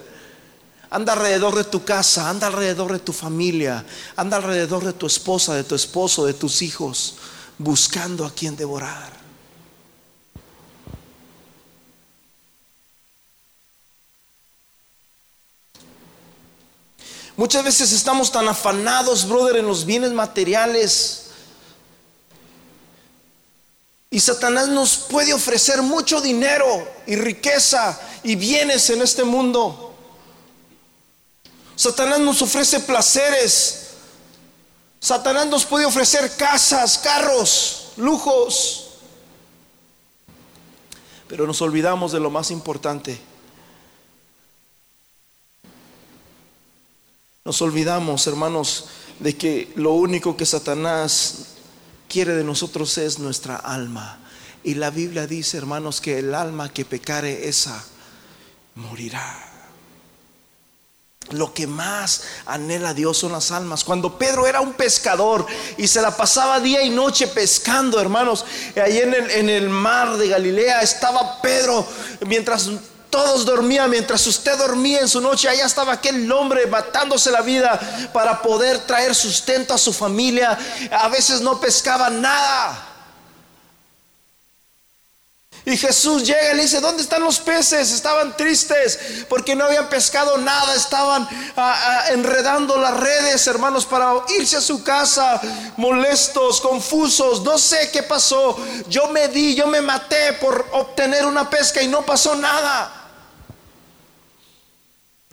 [0.91, 3.83] Anda alrededor de tu casa, anda alrededor de tu familia,
[4.15, 7.15] anda alrededor de tu esposa, de tu esposo, de tus hijos,
[7.57, 9.19] buscando a quien devorar.
[17.35, 21.30] Muchas veces estamos tan afanados, brother, en los bienes materiales.
[24.13, 29.95] Y Satanás nos puede ofrecer mucho dinero y riqueza y bienes en este mundo.
[31.77, 33.91] Satanás nos ofrece placeres.
[34.99, 38.89] Satanás nos puede ofrecer casas, carros, lujos.
[41.29, 43.17] Pero nos olvidamos de lo más importante.
[47.45, 48.85] Nos olvidamos, hermanos,
[49.19, 51.50] de que lo único que Satanás
[52.11, 54.19] quiere de nosotros es nuestra alma.
[54.63, 57.83] Y la Biblia dice, hermanos, que el alma que pecare esa
[58.75, 59.47] morirá.
[61.29, 63.85] Lo que más anhela Dios son las almas.
[63.85, 65.45] Cuando Pedro era un pescador
[65.77, 68.45] y se la pasaba día y noche pescando, hermanos,
[68.75, 71.87] ahí en el, en el mar de Galilea estaba Pedro
[72.27, 72.69] mientras
[73.11, 77.79] todos dormían, mientras usted dormía en su noche, allá estaba aquel hombre matándose la vida
[78.13, 80.57] para poder traer sustento a su familia.
[80.91, 82.87] A veces no pescaba nada.
[85.63, 87.91] Y Jesús llega y le dice, ¿dónde están los peces?
[87.91, 94.11] Estaban tristes porque no habían pescado nada, estaban ah, ah, enredando las redes, hermanos, para
[94.39, 95.39] irse a su casa,
[95.77, 98.57] molestos, confusos, no sé qué pasó.
[98.87, 103.00] Yo me di, yo me maté por obtener una pesca y no pasó nada.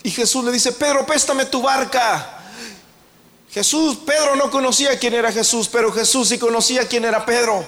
[0.09, 2.41] Y Jesús le dice, Pedro, péstame tu barca.
[3.51, 7.63] Jesús, Pedro no conocía quién era Jesús, pero Jesús sí conocía quién era Pedro.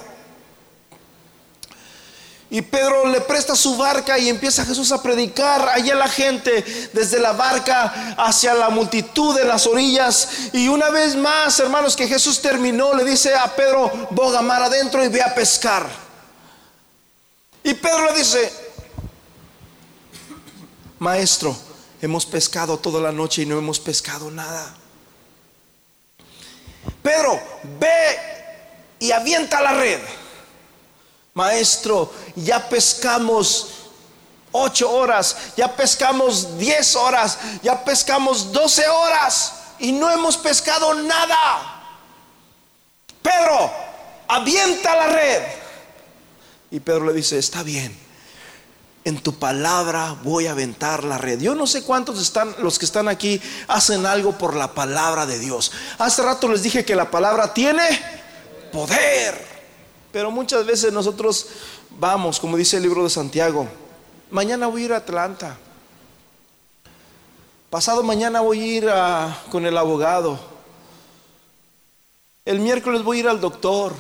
[2.48, 7.20] Y Pedro le presta su barca y empieza Jesús a predicar allá la gente desde
[7.20, 10.26] la barca hacia la multitud de las orillas.
[10.55, 15.05] Y una vez más, hermanos, que Jesús terminó, le dice a Pedro, boga mar adentro
[15.05, 15.87] y ve a pescar.
[17.62, 18.50] Y Pedro le dice,
[20.98, 21.55] maestro,
[22.01, 24.75] hemos pescado toda la noche y no hemos pescado nada.
[27.03, 27.41] Pedro,
[27.79, 28.19] ve
[28.99, 30.01] y avienta la red.
[31.35, 33.69] Maestro, ya pescamos
[34.53, 41.83] ocho horas, ya pescamos diez horas, ya pescamos doce horas y no hemos pescado nada.
[43.23, 43.71] Pedro,
[44.29, 45.43] avienta la red.
[46.71, 47.97] Y Pedro le dice, está bien,
[49.05, 51.41] en tu palabra voy a aventar la red.
[51.41, 55.39] Yo no sé cuántos están, los que están aquí, hacen algo por la palabra de
[55.39, 55.73] Dios.
[55.99, 57.83] Hace rato les dije que la palabra tiene
[58.73, 59.49] poder.
[60.13, 61.47] Pero muchas veces nosotros
[61.99, 63.69] vamos, como dice el libro de Santiago,
[64.31, 65.57] mañana voy a ir a Atlanta.
[67.71, 68.91] Pasado mañana voy a ir
[69.51, 70.39] con el abogado.
[72.45, 73.95] El miércoles voy a ir al doctor.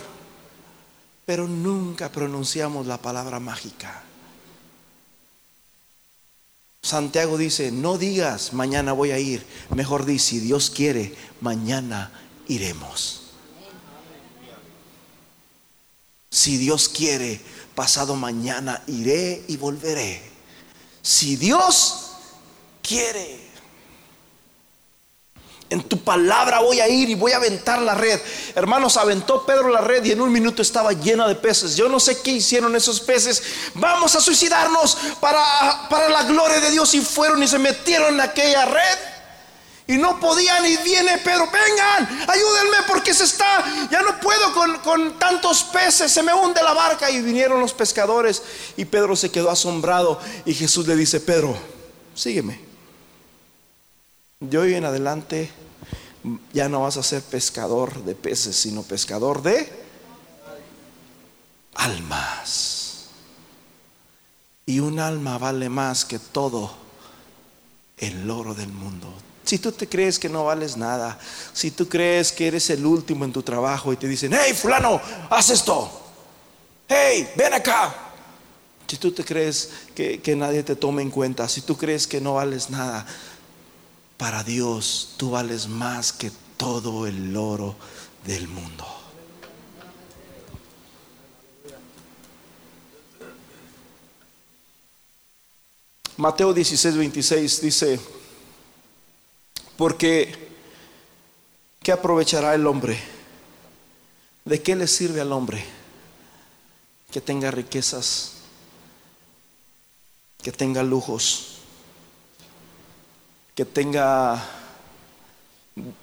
[1.24, 4.02] Pero nunca pronunciamos la palabra mágica.
[6.82, 12.10] Santiago dice, no digas mañana voy a ir, mejor di, si Dios quiere, mañana
[12.48, 13.20] iremos.
[16.30, 17.40] Si Dios quiere,
[17.74, 20.22] pasado mañana iré y volveré.
[21.02, 22.12] Si Dios
[22.82, 23.49] quiere.
[25.70, 28.20] En tu palabra voy a ir y voy a aventar la red.
[28.56, 31.76] Hermanos, aventó Pedro la red y en un minuto estaba llena de peces.
[31.76, 33.40] Yo no sé qué hicieron esos peces.
[33.74, 36.92] Vamos a suicidarnos para, para la gloria de Dios.
[36.94, 38.98] Y fueron y se metieron en aquella red.
[39.86, 44.78] Y no podían y viene Pedro, vengan, ayúdenme porque se está, ya no puedo con,
[44.78, 47.10] con, tantos peces, se me hunde la barca.
[47.10, 48.42] Y vinieron los pescadores
[48.76, 51.56] y Pedro se quedó asombrado y Jesús le dice, Pedro,
[52.14, 52.69] sígueme.
[54.40, 55.50] De hoy en adelante
[56.54, 59.70] ya no vas a ser pescador de peces, sino pescador de
[61.74, 63.08] almas.
[64.64, 66.74] Y un alma vale más que todo
[67.98, 69.12] el oro del mundo.
[69.44, 71.18] Si tú te crees que no vales nada,
[71.52, 75.02] si tú crees que eres el último en tu trabajo y te dicen, hey fulano,
[75.28, 75.90] haz esto,
[76.88, 77.94] hey, ven acá.
[78.86, 82.20] Si tú te crees que, que nadie te tome en cuenta, si tú crees que
[82.20, 83.06] no vales nada,
[84.20, 87.74] para Dios tú vales más que todo el oro
[88.26, 88.86] del mundo.
[96.18, 97.98] Mateo 16, 26 dice,
[99.78, 100.50] porque
[101.82, 103.00] ¿qué aprovechará el hombre?
[104.44, 105.64] ¿De qué le sirve al hombre
[107.10, 108.32] que tenga riquezas,
[110.42, 111.49] que tenga lujos?
[113.60, 114.42] Que tenga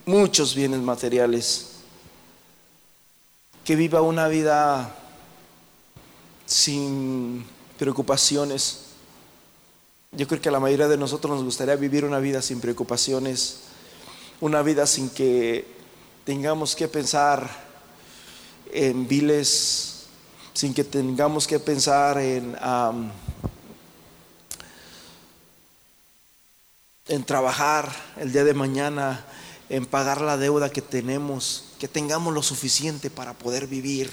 [0.06, 1.70] muchos bienes materiales,
[3.66, 4.96] que viva una vida
[6.46, 7.44] sin
[7.80, 8.82] preocupaciones.
[10.12, 13.62] Yo creo que a la mayoría de nosotros nos gustaría vivir una vida sin preocupaciones,
[14.40, 15.66] una vida sin que
[16.26, 17.50] tengamos que pensar
[18.72, 20.04] en viles,
[20.54, 22.56] sin que tengamos que pensar en
[27.08, 29.26] en trabajar el día de mañana,
[29.70, 34.12] en pagar la deuda que tenemos, que tengamos lo suficiente para poder vivir,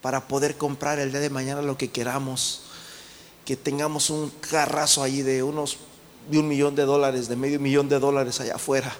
[0.00, 2.62] para poder comprar el día de mañana lo que queramos,
[3.44, 5.78] que tengamos un carrazo allí de unos
[6.30, 8.94] de un millón de dólares, de medio millón de dólares allá afuera.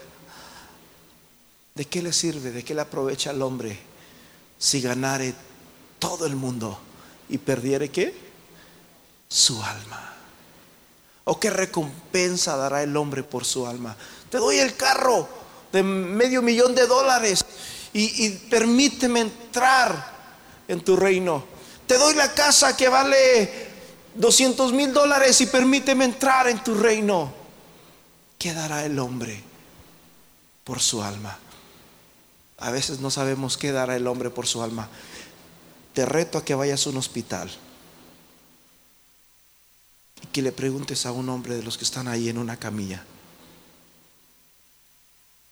[1.75, 2.51] ¿De qué le sirve?
[2.51, 3.79] ¿De qué le aprovecha al hombre
[4.59, 5.35] si ganare
[5.99, 6.79] todo el mundo
[7.29, 8.15] y perdiere qué?
[9.29, 10.18] Su alma.
[11.31, 13.95] ¿O qué recompensa dará el hombre por su alma?
[14.31, 15.29] Te doy el carro
[15.71, 17.45] de medio millón de dólares
[17.93, 20.17] y, permíteme entrar
[20.67, 21.45] en tu reino.
[21.87, 23.69] Te doy la casa que vale
[24.15, 27.31] 200 mil dólares y permíteme entrar en tu reino.
[28.39, 29.43] ¿Qué dará el hombre
[30.65, 31.39] por su alma?
[32.57, 34.89] A veces no sabemos qué dará el hombre por su alma.
[35.93, 37.51] Te reto a que vayas a un hospital
[40.23, 43.05] y que le preguntes a un hombre de los que están ahí en una camilla,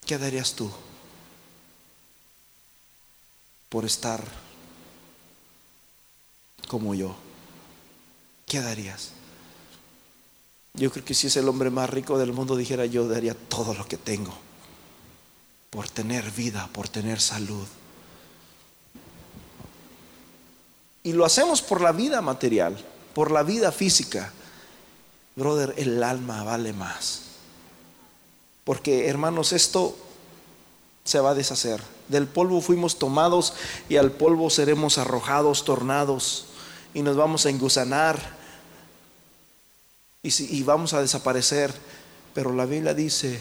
[0.06, 0.70] ¿qué darías tú
[3.68, 4.22] por estar
[6.68, 7.16] como yo?
[8.46, 9.10] ¿Qué darías?
[10.74, 13.74] Yo creo que si es el hombre más rico del mundo dijera yo daría todo
[13.74, 14.36] lo que tengo
[15.70, 17.66] por tener vida, por tener salud.
[21.02, 22.76] Y lo hacemos por la vida material,
[23.14, 24.32] por la vida física
[25.36, 27.22] brother, el alma vale más.
[28.64, 29.96] Porque hermanos, esto
[31.04, 31.80] se va a deshacer.
[32.08, 33.54] Del polvo fuimos tomados
[33.88, 36.46] y al polvo seremos arrojados, tornados
[36.94, 38.36] y nos vamos a engusanar
[40.22, 41.72] y, vamos a desaparecer.
[42.34, 43.40] Pero la Biblia dice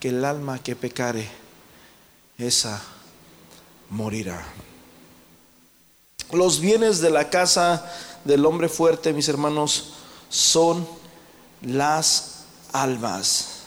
[0.00, 1.28] que el alma que pecare,
[2.38, 2.80] esa
[3.90, 4.46] morirá.
[6.32, 7.90] Los bienes de la casa
[8.24, 9.94] del hombre fuerte, mis hermanos,
[10.28, 10.86] son
[11.62, 13.62] las almas.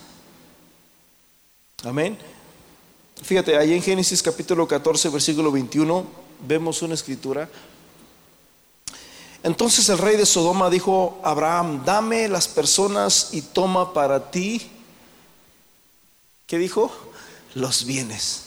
[1.84, 2.18] Amén.
[3.22, 6.06] Fíjate, ahí en Génesis capítulo 14, versículo 21,
[6.48, 7.50] vemos una escritura.
[9.44, 14.70] Entonces el rey de Sodoma dijo a Abraham, dame las personas y toma para ti,
[16.46, 16.92] ¿qué dijo?
[17.56, 18.44] Los bienes.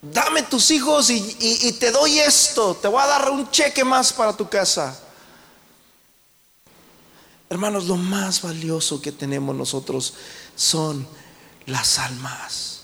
[0.00, 2.76] Dame tus hijos y, te doy esto.
[2.76, 4.98] Te voy a dar un cheque más para tu casa.
[7.50, 10.14] Hermanos, lo más valioso que tenemos nosotros
[10.54, 11.06] son
[11.66, 12.82] las almas.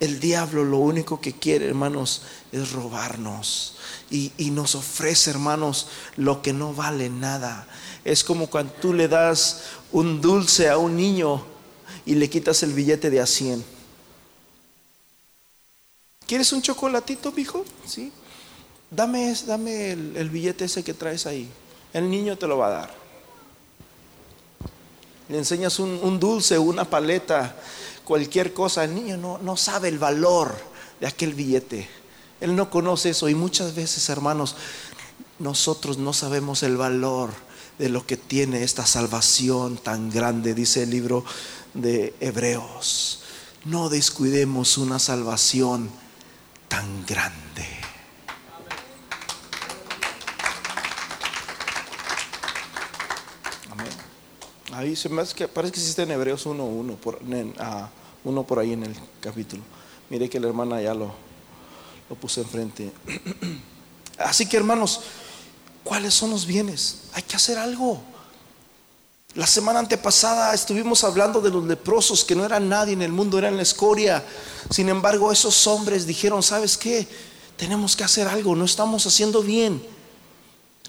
[0.00, 3.74] El diablo lo único que quiere, hermanos, es robarnos.
[4.10, 7.66] Y, y, nos ofrece, hermanos, lo que no vale nada.
[8.04, 11.44] Es como cuando tú le das un dulce a un niño
[12.06, 13.64] y le quitas el billete de a 100.
[16.28, 17.64] ¿Quieres un chocolatito, hijo?
[17.86, 18.12] Sí.
[18.90, 21.48] Dame, dame el, billete ese que traes ahí.
[21.92, 23.07] El niño te lo va a dar.
[25.28, 27.56] Le enseñas un, dulce, una paleta,
[28.04, 28.84] cualquier cosa.
[28.84, 30.54] El niño no, no sabe el valor
[31.00, 31.88] de aquel billete.
[32.40, 34.56] Él no conoce eso y muchas veces, hermanos,
[35.38, 37.30] nosotros no sabemos el valor
[37.78, 41.24] de lo que tiene esta salvación tan grande, dice el libro
[41.74, 43.22] de Hebreos.
[43.64, 45.90] No descuidemos una salvación
[46.68, 47.66] tan grande.
[53.70, 53.88] Amén.
[54.78, 57.18] Ahí se me hace que parece que existe en Hebreos 1, uno, por,
[57.58, 57.88] ah,
[58.22, 59.60] uno por ahí en el capítulo.
[60.08, 61.12] Mire que la hermana ya lo,
[62.08, 62.92] lo puse enfrente.
[64.18, 65.00] Así que hermanos,
[65.82, 66.98] ¿cuáles son los bienes?
[67.12, 68.00] Hay que hacer algo.
[69.34, 73.36] La semana antepasada estuvimos hablando de los leprosos que no eran nadie en el mundo,
[73.36, 74.24] eran la escoria.
[74.70, 77.08] Sin embargo, esos hombres dijeron, ¿sabes qué?
[77.56, 79.84] Tenemos que hacer algo, no estamos haciendo bien.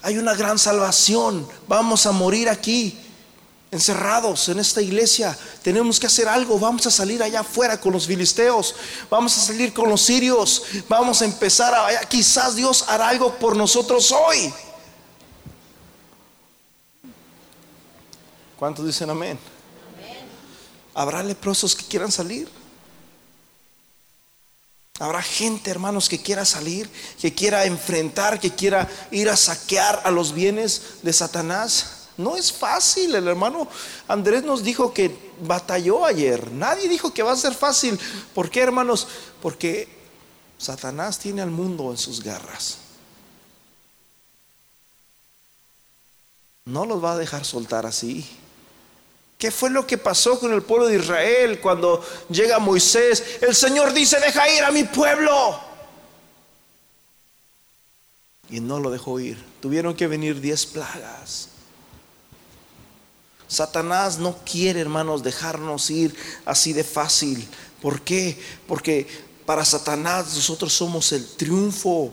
[0.02, 2.96] Hay una gran salvación, vamos a morir aquí,
[3.70, 5.36] encerrados en esta iglesia.
[5.62, 8.74] Tenemos que hacer algo, vamos a salir allá afuera con los filisteos,
[9.08, 12.00] vamos a salir con los sirios, vamos a empezar a...
[12.08, 14.52] Quizás Dios hará algo por nosotros hoy.
[18.58, 19.38] ¿Cuántos dicen amén?
[20.92, 22.48] ¿Habrá leprosos que quieran salir?
[24.98, 30.10] Habrá gente, hermanos, que quiera salir, que quiera enfrentar, que quiera ir a saquear a
[30.10, 31.99] los bienes de Satanás.
[32.16, 33.14] No es fácil.
[33.14, 33.68] El hermano
[34.08, 36.50] Andrés nos dijo que batalló ayer.
[36.52, 37.98] Nadie dijo que va a ser fácil.
[38.34, 39.06] ¿Por qué, hermanos?
[39.40, 39.88] Porque
[40.58, 42.78] Satanás tiene al mundo en sus garras.
[46.66, 48.28] No los va a dejar soltar así.
[49.38, 53.38] ¿Qué fue lo que pasó con el pueblo de Israel cuando llega Moisés?
[53.40, 55.58] El Señor dice, deja ir a mi pueblo.
[58.50, 59.42] Y no lo dejó ir.
[59.62, 61.48] Tuvieron que venir diez plagas.
[63.50, 67.48] Satanás no quiere, hermanos, dejarnos ir así de fácil.
[67.82, 68.40] ¿Por qué?
[68.68, 69.08] Porque
[69.44, 72.12] para Satanás nosotros somos el triunfo.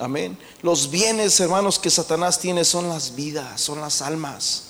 [0.00, 0.36] Amén.
[0.60, 4.64] Los bienes, hermanos, que Satanás tiene son las vidas, son las almas.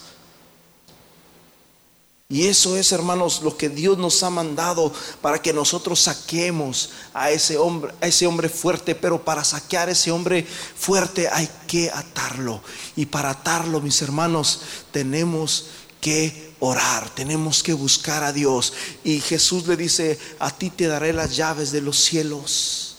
[2.30, 7.30] Y eso es, hermanos, lo que Dios nos ha mandado para que nosotros saquemos a
[7.30, 11.90] ese hombre, a ese hombre fuerte, pero para saquear a ese hombre fuerte hay que
[11.90, 12.60] atarlo.
[12.96, 14.60] Y para atarlo, mis hermanos,
[14.90, 15.68] tenemos
[16.02, 18.74] que orar, tenemos que buscar a Dios.
[19.04, 22.96] Y Jesús le dice, a ti te daré las llaves de los cielos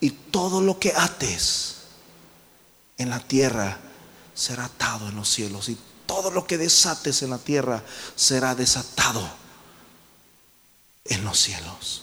[0.00, 1.74] y todo lo que ates
[2.98, 3.80] en la tierra
[4.32, 5.76] será atado en los cielos y
[6.10, 7.84] todo lo que desates en la tierra
[8.16, 9.22] será desatado
[11.04, 12.02] en los cielos.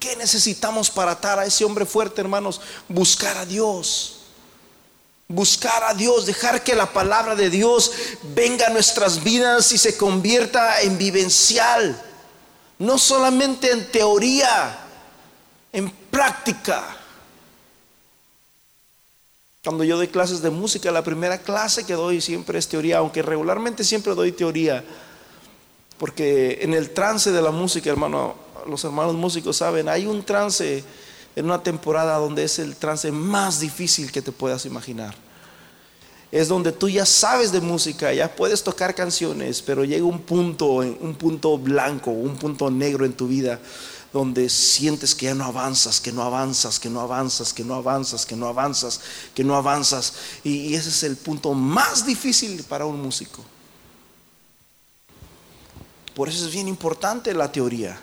[0.00, 2.60] ¿Qué necesitamos para atar a ese hombre fuerte, hermanos?
[2.88, 4.22] Buscar a Dios.
[5.28, 7.92] Buscar a Dios, dejar que la palabra de Dios
[8.34, 12.02] venga a nuestras vidas y se convierta en vivencial.
[12.80, 14.80] No solamente en teoría,
[15.72, 16.97] en práctica.
[19.64, 23.22] Cuando yo doy clases de música, la primera clase que doy siempre es teoría, aunque
[23.22, 24.84] regularmente siempre doy teoría,
[25.98, 28.36] porque en el trance de la música, hermano,
[28.68, 30.84] los hermanos músicos saben, hay un trance
[31.34, 35.16] en una temporada donde es el trance más difícil que te puedas imaginar.
[36.30, 40.66] Es donde tú ya sabes de música, ya puedes tocar canciones, pero llega un punto,
[40.74, 43.58] un punto blanco, un punto negro en tu vida
[44.12, 48.24] donde sientes que ya no avanzas, que no avanzas, que no avanzas, que no avanzas,
[48.24, 49.00] que no avanzas,
[49.34, 50.14] que no avanzas.
[50.44, 53.44] Y, ese es el punto más difícil para un músico.
[56.14, 58.00] Por eso es bien importante la teoría.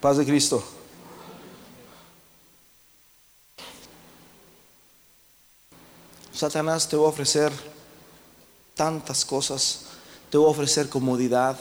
[0.00, 0.62] Paz de Cristo.
[6.34, 7.50] Satanás te va a ofrecer
[8.74, 9.86] tantas cosas,
[10.30, 11.56] te va a ofrecer comodidad,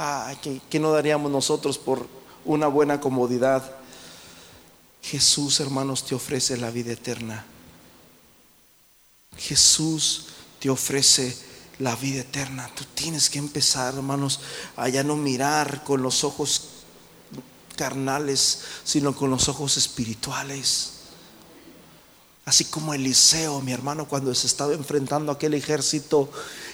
[0.00, 2.06] Ah, ¿qué, no daríamos nosotros por
[2.44, 3.68] una buena comodidad?
[5.02, 7.44] Jesús, hermanos, te ofrece la vida eterna.
[9.36, 10.26] Jesús
[10.60, 11.36] te ofrece
[11.80, 12.70] la vida eterna.
[12.76, 14.38] Tú tienes que empezar, hermanos,
[14.76, 16.68] a ya no mirar con los ojos
[17.74, 20.97] carnales, sino con los ojos espirituales.
[22.48, 26.30] Así como Eliseo, mi hermano, cuando se estaba enfrentando a aquel ejército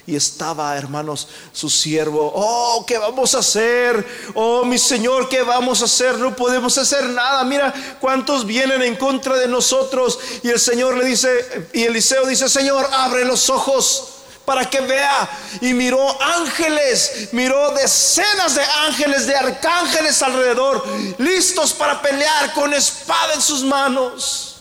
[0.07, 4.07] y estaba, hermanos, su siervo, oh, ¿qué vamos a hacer?
[4.37, 6.17] Oh, mi Señor, ¿qué vamos a hacer?
[6.17, 7.43] No podemos hacer nada.
[7.43, 10.21] Mira cuántos vienen en contra de nosotros.
[10.45, 14.11] Y el Señor le dice, y Eliseo dice, Señor, abre los ojos
[14.45, 15.29] para que vea.
[15.61, 20.87] Y miró ángeles, miró decenas de ángeles, de arcángeles alrededor,
[21.19, 24.54] listos para pelear con espada en sus manos.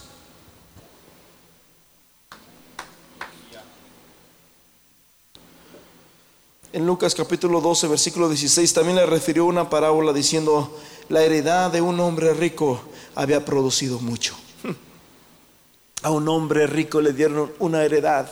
[6.73, 10.75] En Lucas capítulo 12, versículo 16, también le refirió una parábola diciendo,
[11.07, 12.81] la heredad de un hombre rico
[13.13, 14.35] había producido mucho.
[16.01, 18.27] A un hombre rico le dieron una heredad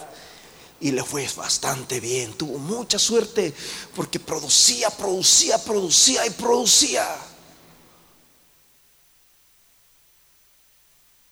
[0.79, 3.53] y le fue bastante bien, tuvo mucha suerte
[3.95, 7.07] porque producía, producía, producía y producía.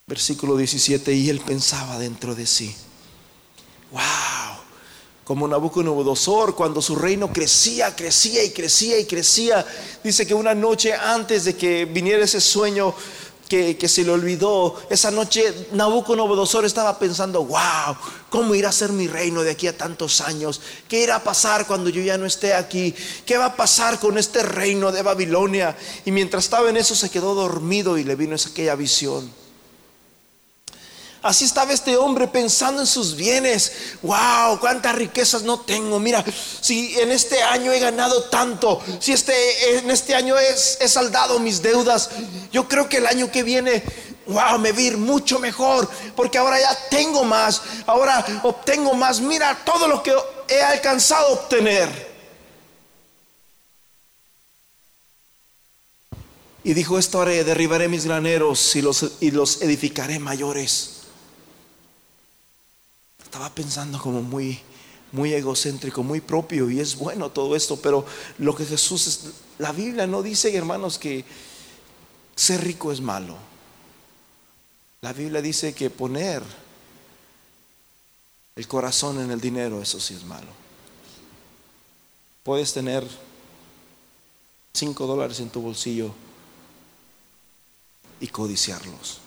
[0.06, 2.74] Versículo 17, y él pensaba dentro de sí,
[5.30, 9.64] como Nabucodonosor, cuando su reino crecía, crecía y crecía y crecía.
[10.02, 12.92] Dice que una noche antes de que viniera ese sueño
[13.48, 17.94] que, se le olvidó, esa noche Nabucodonosor estaba pensando, wow,
[18.28, 20.60] ¿cómo irá a ser mi reino de aquí a tantos años?
[20.88, 22.92] ¿Qué irá a pasar cuando yo ya no esté aquí?
[23.24, 25.76] ¿Qué va a pasar con este reino de Babilonia?
[26.04, 29.39] Y mientras estaba en eso se quedó dormido y le vino aquella visión.
[31.22, 33.72] Así estaba este hombre pensando en sus bienes.
[34.00, 36.00] Wow, cuántas riquezas no tengo.
[36.00, 36.24] Mira,
[36.60, 41.60] si en este año he ganado tanto, si este, en este año he, saldado mis
[41.60, 42.08] deudas,
[42.50, 43.82] yo creo que el año que viene,
[44.28, 49.20] wow, me vi mucho mejor, porque ahora ya tengo más, ahora obtengo más.
[49.20, 50.14] Mira todo lo que
[50.48, 52.10] he alcanzado a obtener.
[56.64, 60.99] Y dijo, esto haré, derribaré mis graneros y los, y los edificaré mayores.
[63.30, 64.58] Estaba pensando como muy,
[65.12, 68.04] muy egocéntrico, muy propio, y es bueno todo esto, pero
[68.38, 69.20] lo que Jesús, es,
[69.58, 71.24] la Biblia no dice, hermanos, que
[72.34, 73.36] ser rico es malo.
[75.02, 76.42] La Biblia dice que poner
[78.56, 80.50] el corazón en el dinero, eso sí es malo.
[82.42, 83.06] Puedes tener
[84.74, 86.12] cinco dólares en tu bolsillo
[88.18, 89.20] y codiciarlos.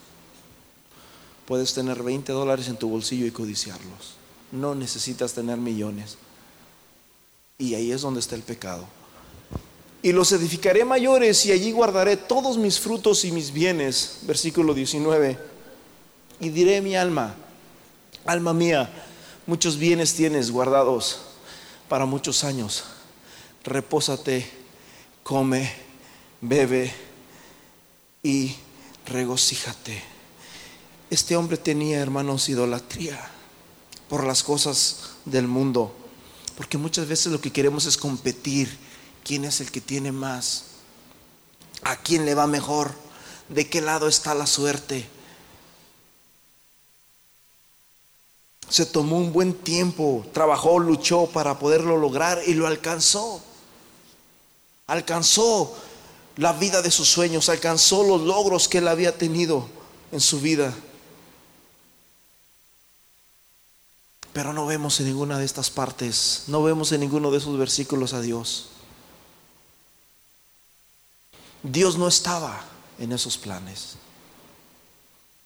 [1.45, 4.15] Puedes tener 20 dólares en tu bolsillo y codiciarlos.
[4.51, 6.17] No necesitas tener millones.
[7.57, 8.85] Y ahí es donde está el pecado.
[10.01, 14.19] Y los edificaré mayores y allí guardaré todos mis frutos y mis bienes.
[14.23, 15.37] Versículo 19.
[16.39, 17.35] Y diré mi alma,
[18.25, 18.91] alma mía,
[19.45, 21.21] muchos bienes tienes guardados
[21.87, 22.83] para muchos años.
[23.63, 24.45] Repósate,
[25.23, 25.71] come,
[26.41, 26.91] bebe
[28.21, 28.55] y
[29.05, 30.12] regocíjate.
[31.13, 33.23] Este hombre tenía, hermanos, idolatría
[34.09, 35.95] por las cosas del mundo.
[36.57, 38.75] Porque muchas veces lo que queremos es competir.
[39.23, 40.63] ¿Quién es el que tiene más?
[41.83, 42.95] ¿A quién le va mejor?
[43.47, 45.07] ¿De qué lado está la suerte?
[48.67, 53.39] Se tomó un buen tiempo, trabajó, luchó para poderlo lograr y lo alcanzó.
[54.87, 55.77] Alcanzó
[56.37, 59.69] la vida de sus sueños, alcanzó los logros que él había tenido
[60.11, 60.73] en su vida.
[64.33, 68.13] Pero no vemos en ninguna de estas partes, no vemos en ninguno de esos versículos
[68.13, 68.69] a Dios.
[71.61, 72.61] Dios no estaba
[72.99, 73.95] en esos planes.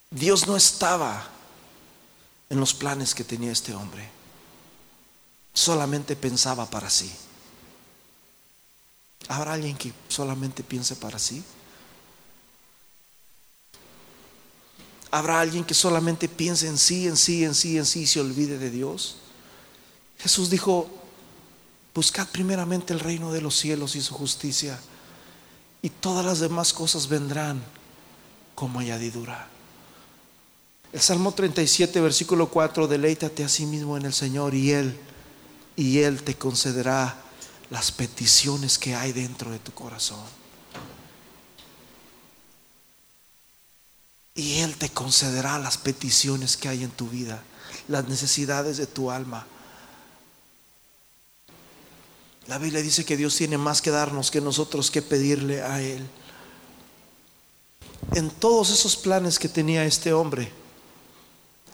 [0.10, 1.28] Dios no estaba
[2.50, 4.10] en los planes que tenía este hombre.
[5.54, 7.12] Solamente pensaba para sí.
[9.28, 11.44] ¿Habrá alguien que solamente piense para sí?
[15.12, 18.20] ¿Habrá alguien que solamente piense en sí, en sí, en sí, en sí y se
[18.20, 19.18] olvide de Dios?
[20.20, 20.90] Jesús dijo,
[21.94, 24.80] buscad primeramente el reino de los cielos y su justicia
[25.82, 27.62] y todas las demás cosas vendrán
[28.56, 29.48] como añadidura.
[30.92, 34.98] El Salmo 37, versículo 4, deleítate a sí mismo en el Señor y Él,
[35.76, 37.22] y Él te concederá
[37.70, 40.24] las peticiones que hay dentro de tu corazón.
[44.38, 47.44] y Él te concederá las peticiones que hay en tu vida,
[47.88, 49.48] las necesidades de tu alma.
[52.46, 56.08] La Biblia dice que Dios tiene más que darnos que nosotros que pedirle a Él.
[58.14, 60.54] En todos esos planes que tenía este hombre,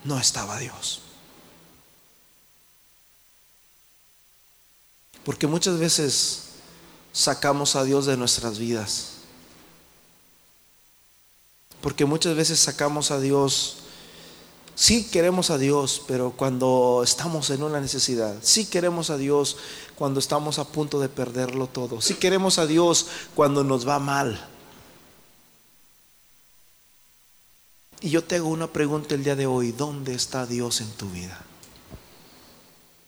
[0.05, 1.01] no estaba Dios.
[5.25, 6.43] Porque muchas veces
[7.11, 9.12] sacamos a Dios de nuestras vidas.
[11.83, 13.83] Porque muchas veces sacamos a Dios
[14.75, 18.35] Sí queremos a Dios, pero cuando estamos en una necesidad.
[18.41, 19.57] Sí queremos a Dios
[19.95, 22.01] cuando estamos a punto de perderlo todo.
[22.01, 24.49] Sí queremos a Dios cuando nos va mal.
[28.01, 29.71] Y yo te hago una pregunta el día de hoy.
[29.71, 31.39] ¿Dónde está Dios en tu vida?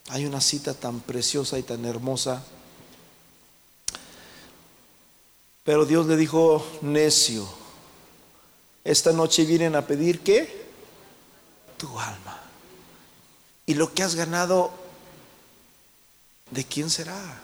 [0.09, 2.43] Hay una cita tan preciosa y tan hermosa.
[5.63, 7.49] Pero Dios le dijo, necio,
[8.85, 10.63] esta noche vienen a pedir qué?
[11.77, 12.39] tu alma.
[13.65, 14.71] Y lo que has ganado,
[16.51, 17.41] ¿de quién será?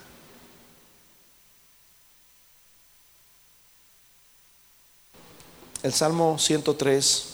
[5.82, 7.24] El Salmo 103,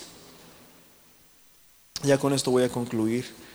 [2.02, 3.47] ya con esto voy a concluir.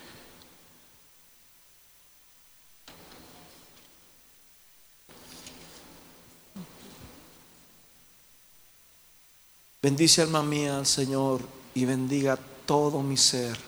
[9.83, 11.41] Bendice alma mía al Señor
[11.75, 13.59] y bendiga todo mi ser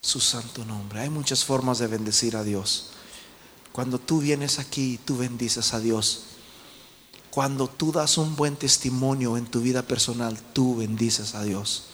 [0.00, 1.00] su santo nombre.
[1.00, 2.90] Hay muchas formas de bendecir a Dios.
[3.72, 6.26] Cuando tú vienes aquí, tú bendices a Dios.
[7.32, 11.86] Cuando tú das un buen testimonio en tu vida personal, tú bendices a Dios.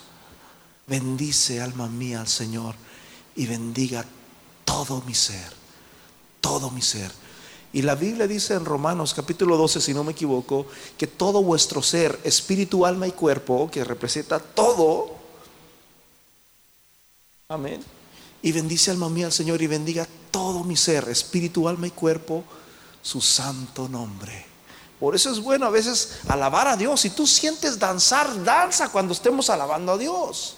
[0.87, 2.75] Bendice, alma mía, al Señor
[3.35, 4.05] y bendiga
[4.67, 5.51] todo mi ser,
[6.43, 7.11] todo mi ser.
[7.73, 10.67] Y la Biblia dice en Romanos capítulo 12, si no me equivoco,
[10.97, 15.19] que todo vuestro ser, espíritu, alma y cuerpo, que representa todo,
[17.51, 17.83] Amén.
[18.43, 22.45] Y bendice alma mía al Señor y bendiga todo mi ser, espíritu, alma y cuerpo,
[23.01, 24.45] su santo nombre.
[25.01, 27.01] Por eso es bueno a veces alabar a Dios.
[27.01, 30.57] Si tú sientes danzar, danza cuando estemos alabando a Dios.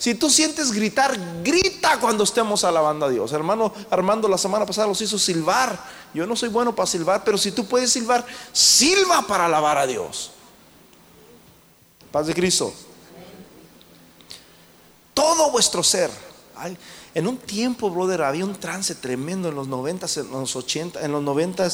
[0.00, 3.32] Si tú sientes gritar, grita cuando estemos alabando a Dios.
[3.32, 5.78] Hermano Armando la semana pasada los hizo silbar.
[6.12, 9.86] Yo no soy bueno para silbar, pero si tú puedes silbar, silba para alabar a
[9.86, 10.32] Dios.
[12.10, 12.74] Paz de Cristo
[15.20, 16.10] todo vuestro ser.
[17.14, 21.12] en un tiempo, brother, había un trance tremendo en los 90, en los 80, en
[21.12, 21.68] los 90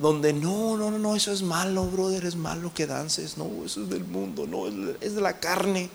[0.00, 3.82] donde no, no, no, no, eso es malo, brother, es malo que dances, no, eso
[3.82, 4.66] es del mundo, no,
[5.00, 5.88] es de la carne.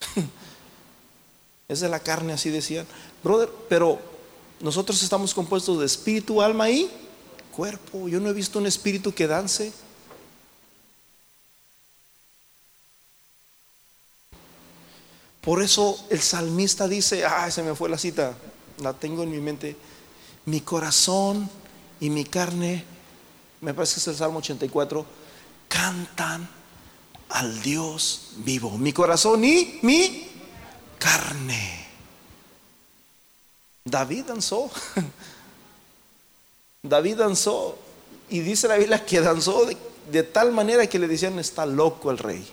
[1.68, 2.86] es de la carne, así decían.
[3.22, 3.98] Brother, pero
[4.60, 6.90] nosotros estamos compuestos de espíritu, alma y
[7.54, 8.08] cuerpo.
[8.08, 9.72] Yo no he visto un espíritu que dance.
[15.40, 18.34] Por eso el salmista dice, ah, se me fue la cita,
[18.80, 19.76] la tengo en mi mente,
[20.44, 21.48] mi corazón
[22.00, 22.84] y mi carne,
[23.60, 25.06] me parece que es el Salmo 84,
[25.68, 26.48] cantan
[27.30, 28.76] al Dios vivo.
[28.78, 30.28] Mi corazón y mi
[30.98, 31.86] carne.
[33.84, 34.70] David danzó.
[36.82, 37.78] David danzó.
[38.28, 39.66] Y dice la Biblia que danzó
[40.10, 42.46] de, tal manera que le decían, está loco el rey.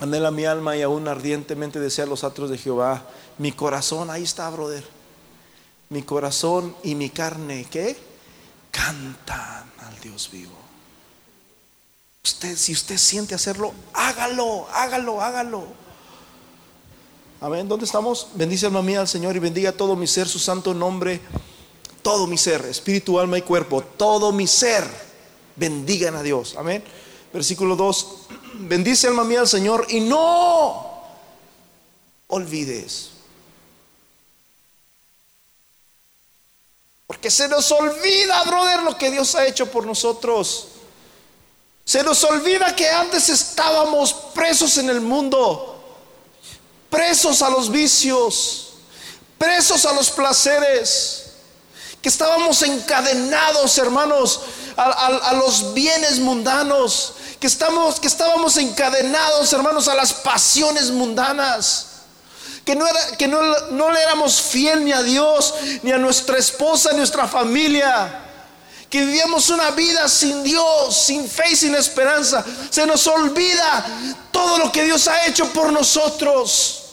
[0.00, 3.04] Anhela mi alma y aún ardientemente desea los atrios de Jehová.
[3.38, 4.84] Mi corazón, ahí está, brother.
[5.88, 7.96] Mi corazón y mi carne, ¿qué?
[8.70, 10.56] Cantan al Dios vivo.
[12.24, 15.64] Usted, si usted siente hacerlo, hágalo, hágalo, hágalo.
[17.40, 17.68] Amén.
[17.68, 18.28] ¿Dónde estamos?
[18.34, 21.20] Bendice alma mía al Señor y bendiga todo mi ser, su santo nombre.
[22.02, 23.82] Todo mi ser, espíritu, alma y cuerpo.
[23.82, 24.84] Todo mi ser.
[25.56, 26.54] Bendigan a Dios.
[26.56, 26.82] Amén.
[27.32, 31.02] Versículo 2 bendice alma mía al Señor y no
[32.28, 33.10] olvides.
[37.08, 40.68] Porque se nos olvida, brother, lo que Dios ha hecho por nosotros.
[41.82, 45.82] Se nos olvida que antes estábamos presos en el mundo,
[46.90, 48.74] presos a los vicios,
[49.38, 51.30] presos a los placeres,
[52.02, 54.40] que estábamos encadenados, hermanos,
[54.76, 61.87] a, los bienes mundanos, que, estamos, que estábamos encadenados, hermanos, a las pasiones mundanas.
[62.68, 63.40] Que, no, era, que no,
[63.70, 68.26] no le éramos fiel ni a Dios, ni a nuestra esposa, ni a nuestra familia.
[68.90, 72.44] Que vivíamos una vida sin Dios, sin fe y sin esperanza.
[72.68, 73.86] Se nos olvida
[74.30, 76.92] todo lo que Dios ha hecho por nosotros.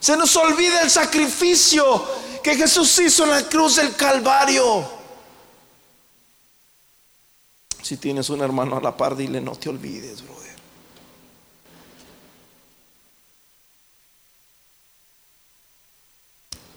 [0.00, 2.08] Se nos olvida el sacrificio
[2.42, 4.88] que Jesús hizo en la cruz del Calvario.
[7.82, 10.49] Si tienes un hermano a la par, dile, no te olvides, brother.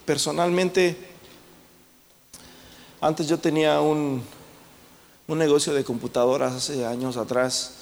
[0.05, 0.97] Personalmente,
[2.99, 4.23] antes yo tenía un,
[5.27, 7.75] un negocio de computadoras hace años atrás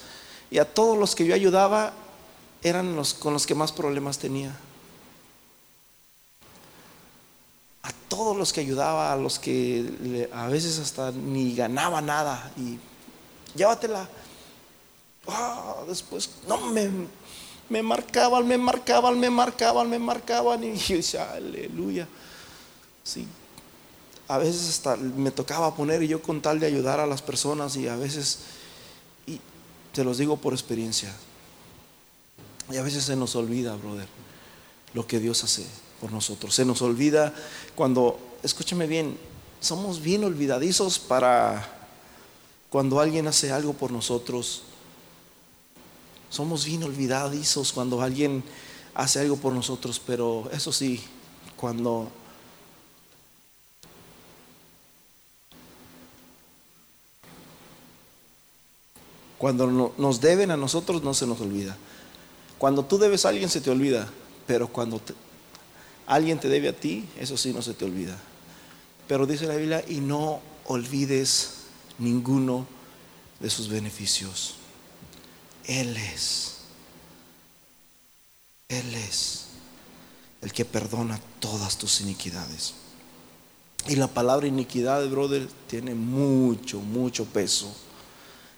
[0.50, 1.92] y a todos los que yo ayudaba
[2.62, 4.54] eran los con los que más problemas tenía.
[7.82, 12.78] A todos los que ayudaba, a los que a veces hasta ni ganaba nada y
[13.56, 14.08] llévatela.
[15.26, 16.88] Ah, después, no me,
[17.68, 22.06] me marcaban, me marcaban, me marcaban, me marcaban y yo decía, aleluya.
[23.04, 23.26] Sí,
[24.28, 27.76] a veces hasta me tocaba poner y yo con tal de ayudar a las personas
[27.76, 28.40] y a veces,
[29.26, 29.40] y
[29.92, 31.12] te los digo por experiencia,
[32.70, 34.08] y a veces se nos olvida, brother,
[34.94, 35.66] lo que Dios hace
[36.00, 36.54] por nosotros.
[36.54, 37.34] Se nos olvida
[37.74, 39.18] cuando, escúchame bien,
[39.60, 41.88] somos bien olvidadizos para
[42.70, 44.62] cuando alguien hace algo por nosotros.
[46.32, 48.42] Somos bien olvidadizos cuando alguien
[48.94, 50.98] hace algo por nosotros, pero eso sí,
[51.56, 52.10] cuando
[59.36, 61.76] Cuando nos deben a nosotros no se nos olvida.
[62.58, 64.08] Cuando tú debes a alguien se te olvida,
[64.46, 65.00] pero cuando
[66.06, 68.16] alguien te debe a ti, eso sí no se te olvida.
[69.08, 71.64] Pero dice la Biblia, y no olvides
[71.98, 72.68] ninguno
[73.40, 74.61] de sus beneficios.
[75.66, 76.54] Él es,
[78.68, 79.46] Él es
[80.40, 82.74] el que perdona todas tus iniquidades.
[83.88, 87.74] Y la palabra iniquidad, brother, tiene mucho, mucho peso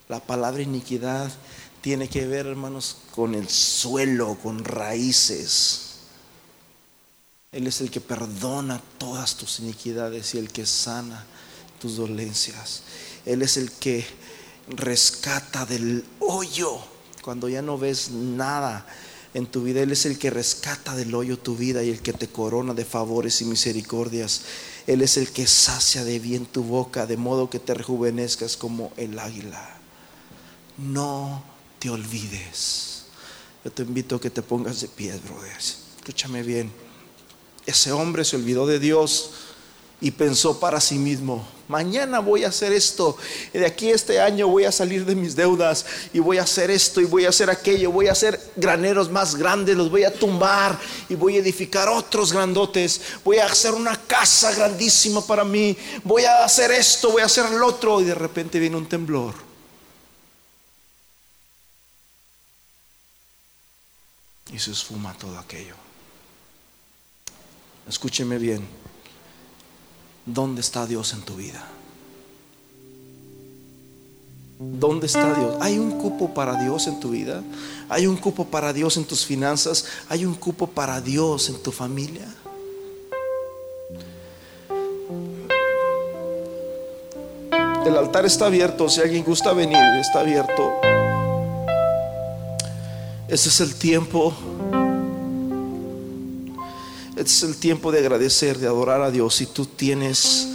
[0.08, 1.32] la palabra iniquidad
[1.80, 5.80] tiene que ver, hermanos, con el suelo, con raíces.
[7.52, 11.24] Él es el que perdona todas tus iniquidades y el que sana
[11.80, 12.82] tus dolencias.
[13.24, 14.04] Él es el que
[14.68, 16.80] rescata del hoyo
[17.24, 18.86] cuando ya no ves nada
[19.32, 19.80] en tu vida.
[19.82, 22.84] Él es el que rescata del hoyo tu vida y el que te corona de
[22.84, 24.42] favores y misericordias.
[24.86, 28.92] Él es el que sacia de bien tu boca, de modo que te rejuvenezcas como
[28.96, 29.74] el águila
[30.78, 31.42] no
[31.78, 33.04] te olvides.
[33.64, 35.56] Yo te invito a que te pongas de pie, brother.
[35.56, 36.70] Escúchame bien.
[37.66, 39.30] Ese hombre se olvidó de Dios
[40.04, 43.16] y pensó para sí mismo, mañana voy a hacer esto,
[43.54, 47.00] de aquí este año voy a salir de mis deudas y voy a hacer esto
[47.00, 50.78] y voy a hacer aquello, voy a hacer graneros más grandes, los voy a tumbar
[51.08, 56.26] y voy a edificar otros grandotes, voy a hacer una casa grandísima para mí, voy
[56.26, 59.32] a hacer esto, voy a hacer lo otro y de repente viene un temblor
[64.52, 65.76] y se esfuma todo aquello.
[67.88, 68.83] Escúcheme bien.
[70.26, 71.64] ¿Dónde está Dios en tu vida?
[74.58, 75.56] ¿Dónde está Dios?
[75.60, 77.42] ¿Hay un cupo para Dios en tu vida?
[77.88, 79.84] ¿Hay un cupo para Dios en tus finanzas?
[80.08, 82.26] ¿Hay un cupo para Dios en tu familia?
[87.84, 90.72] El altar está abierto, si alguien gusta venir, está abierto.
[93.28, 94.32] Ese es el tiempo.
[97.24, 99.36] Es el tiempo de agradecer, de adorar a Dios.
[99.36, 100.48] Si tú tienes,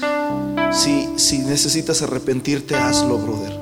[0.71, 3.59] si, si necesitas arrepentirte, hazlo, brother.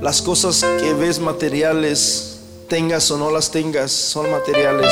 [0.00, 2.38] Las cosas que ves materiales,
[2.68, 4.90] tengas o no las tengas, son materiales.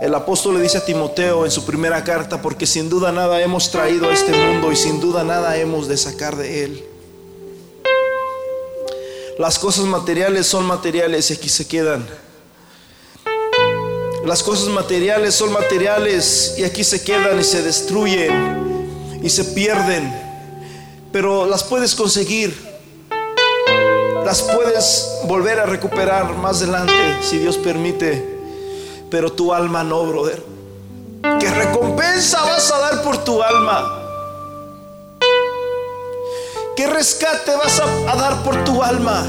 [0.00, 3.68] El apóstol le dice a Timoteo en su primera carta, porque sin duda nada hemos
[3.72, 6.84] traído a este mundo y sin duda nada hemos de sacar de él.
[9.40, 12.06] Las cosas materiales son materiales y aquí se quedan.
[14.24, 20.12] Las cosas materiales son materiales y aquí se quedan y se destruyen y se pierden.
[21.10, 22.56] Pero las puedes conseguir.
[24.24, 28.38] Las puedes volver a recuperar más adelante si Dios permite.
[29.10, 30.42] Pero tu alma no, brother.
[31.40, 33.98] ¿Qué recompensa vas a dar por tu alma?
[36.76, 39.24] ¿Qué rescate vas a, dar por tu alma?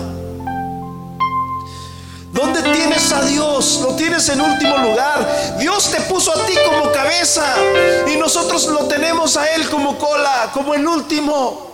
[2.34, 3.80] ¿Dónde tienes a Dios?
[3.82, 5.56] Lo tienes en último lugar.
[5.58, 7.46] Dios te puso a ti como cabeza
[8.12, 11.74] y nosotros lo tenemos a Él como cola, como el último.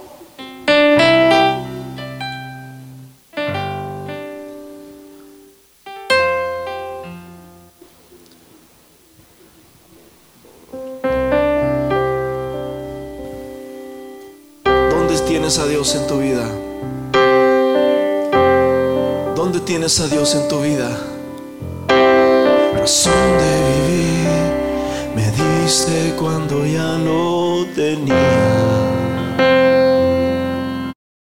[15.58, 16.69] a Dios en tu vida?
[19.52, 20.96] ¿Dónde tienes a Dios en tu vida?
[22.78, 23.54] Razón de
[23.88, 24.28] vivir
[25.16, 28.99] me diste cuando ya no tenía.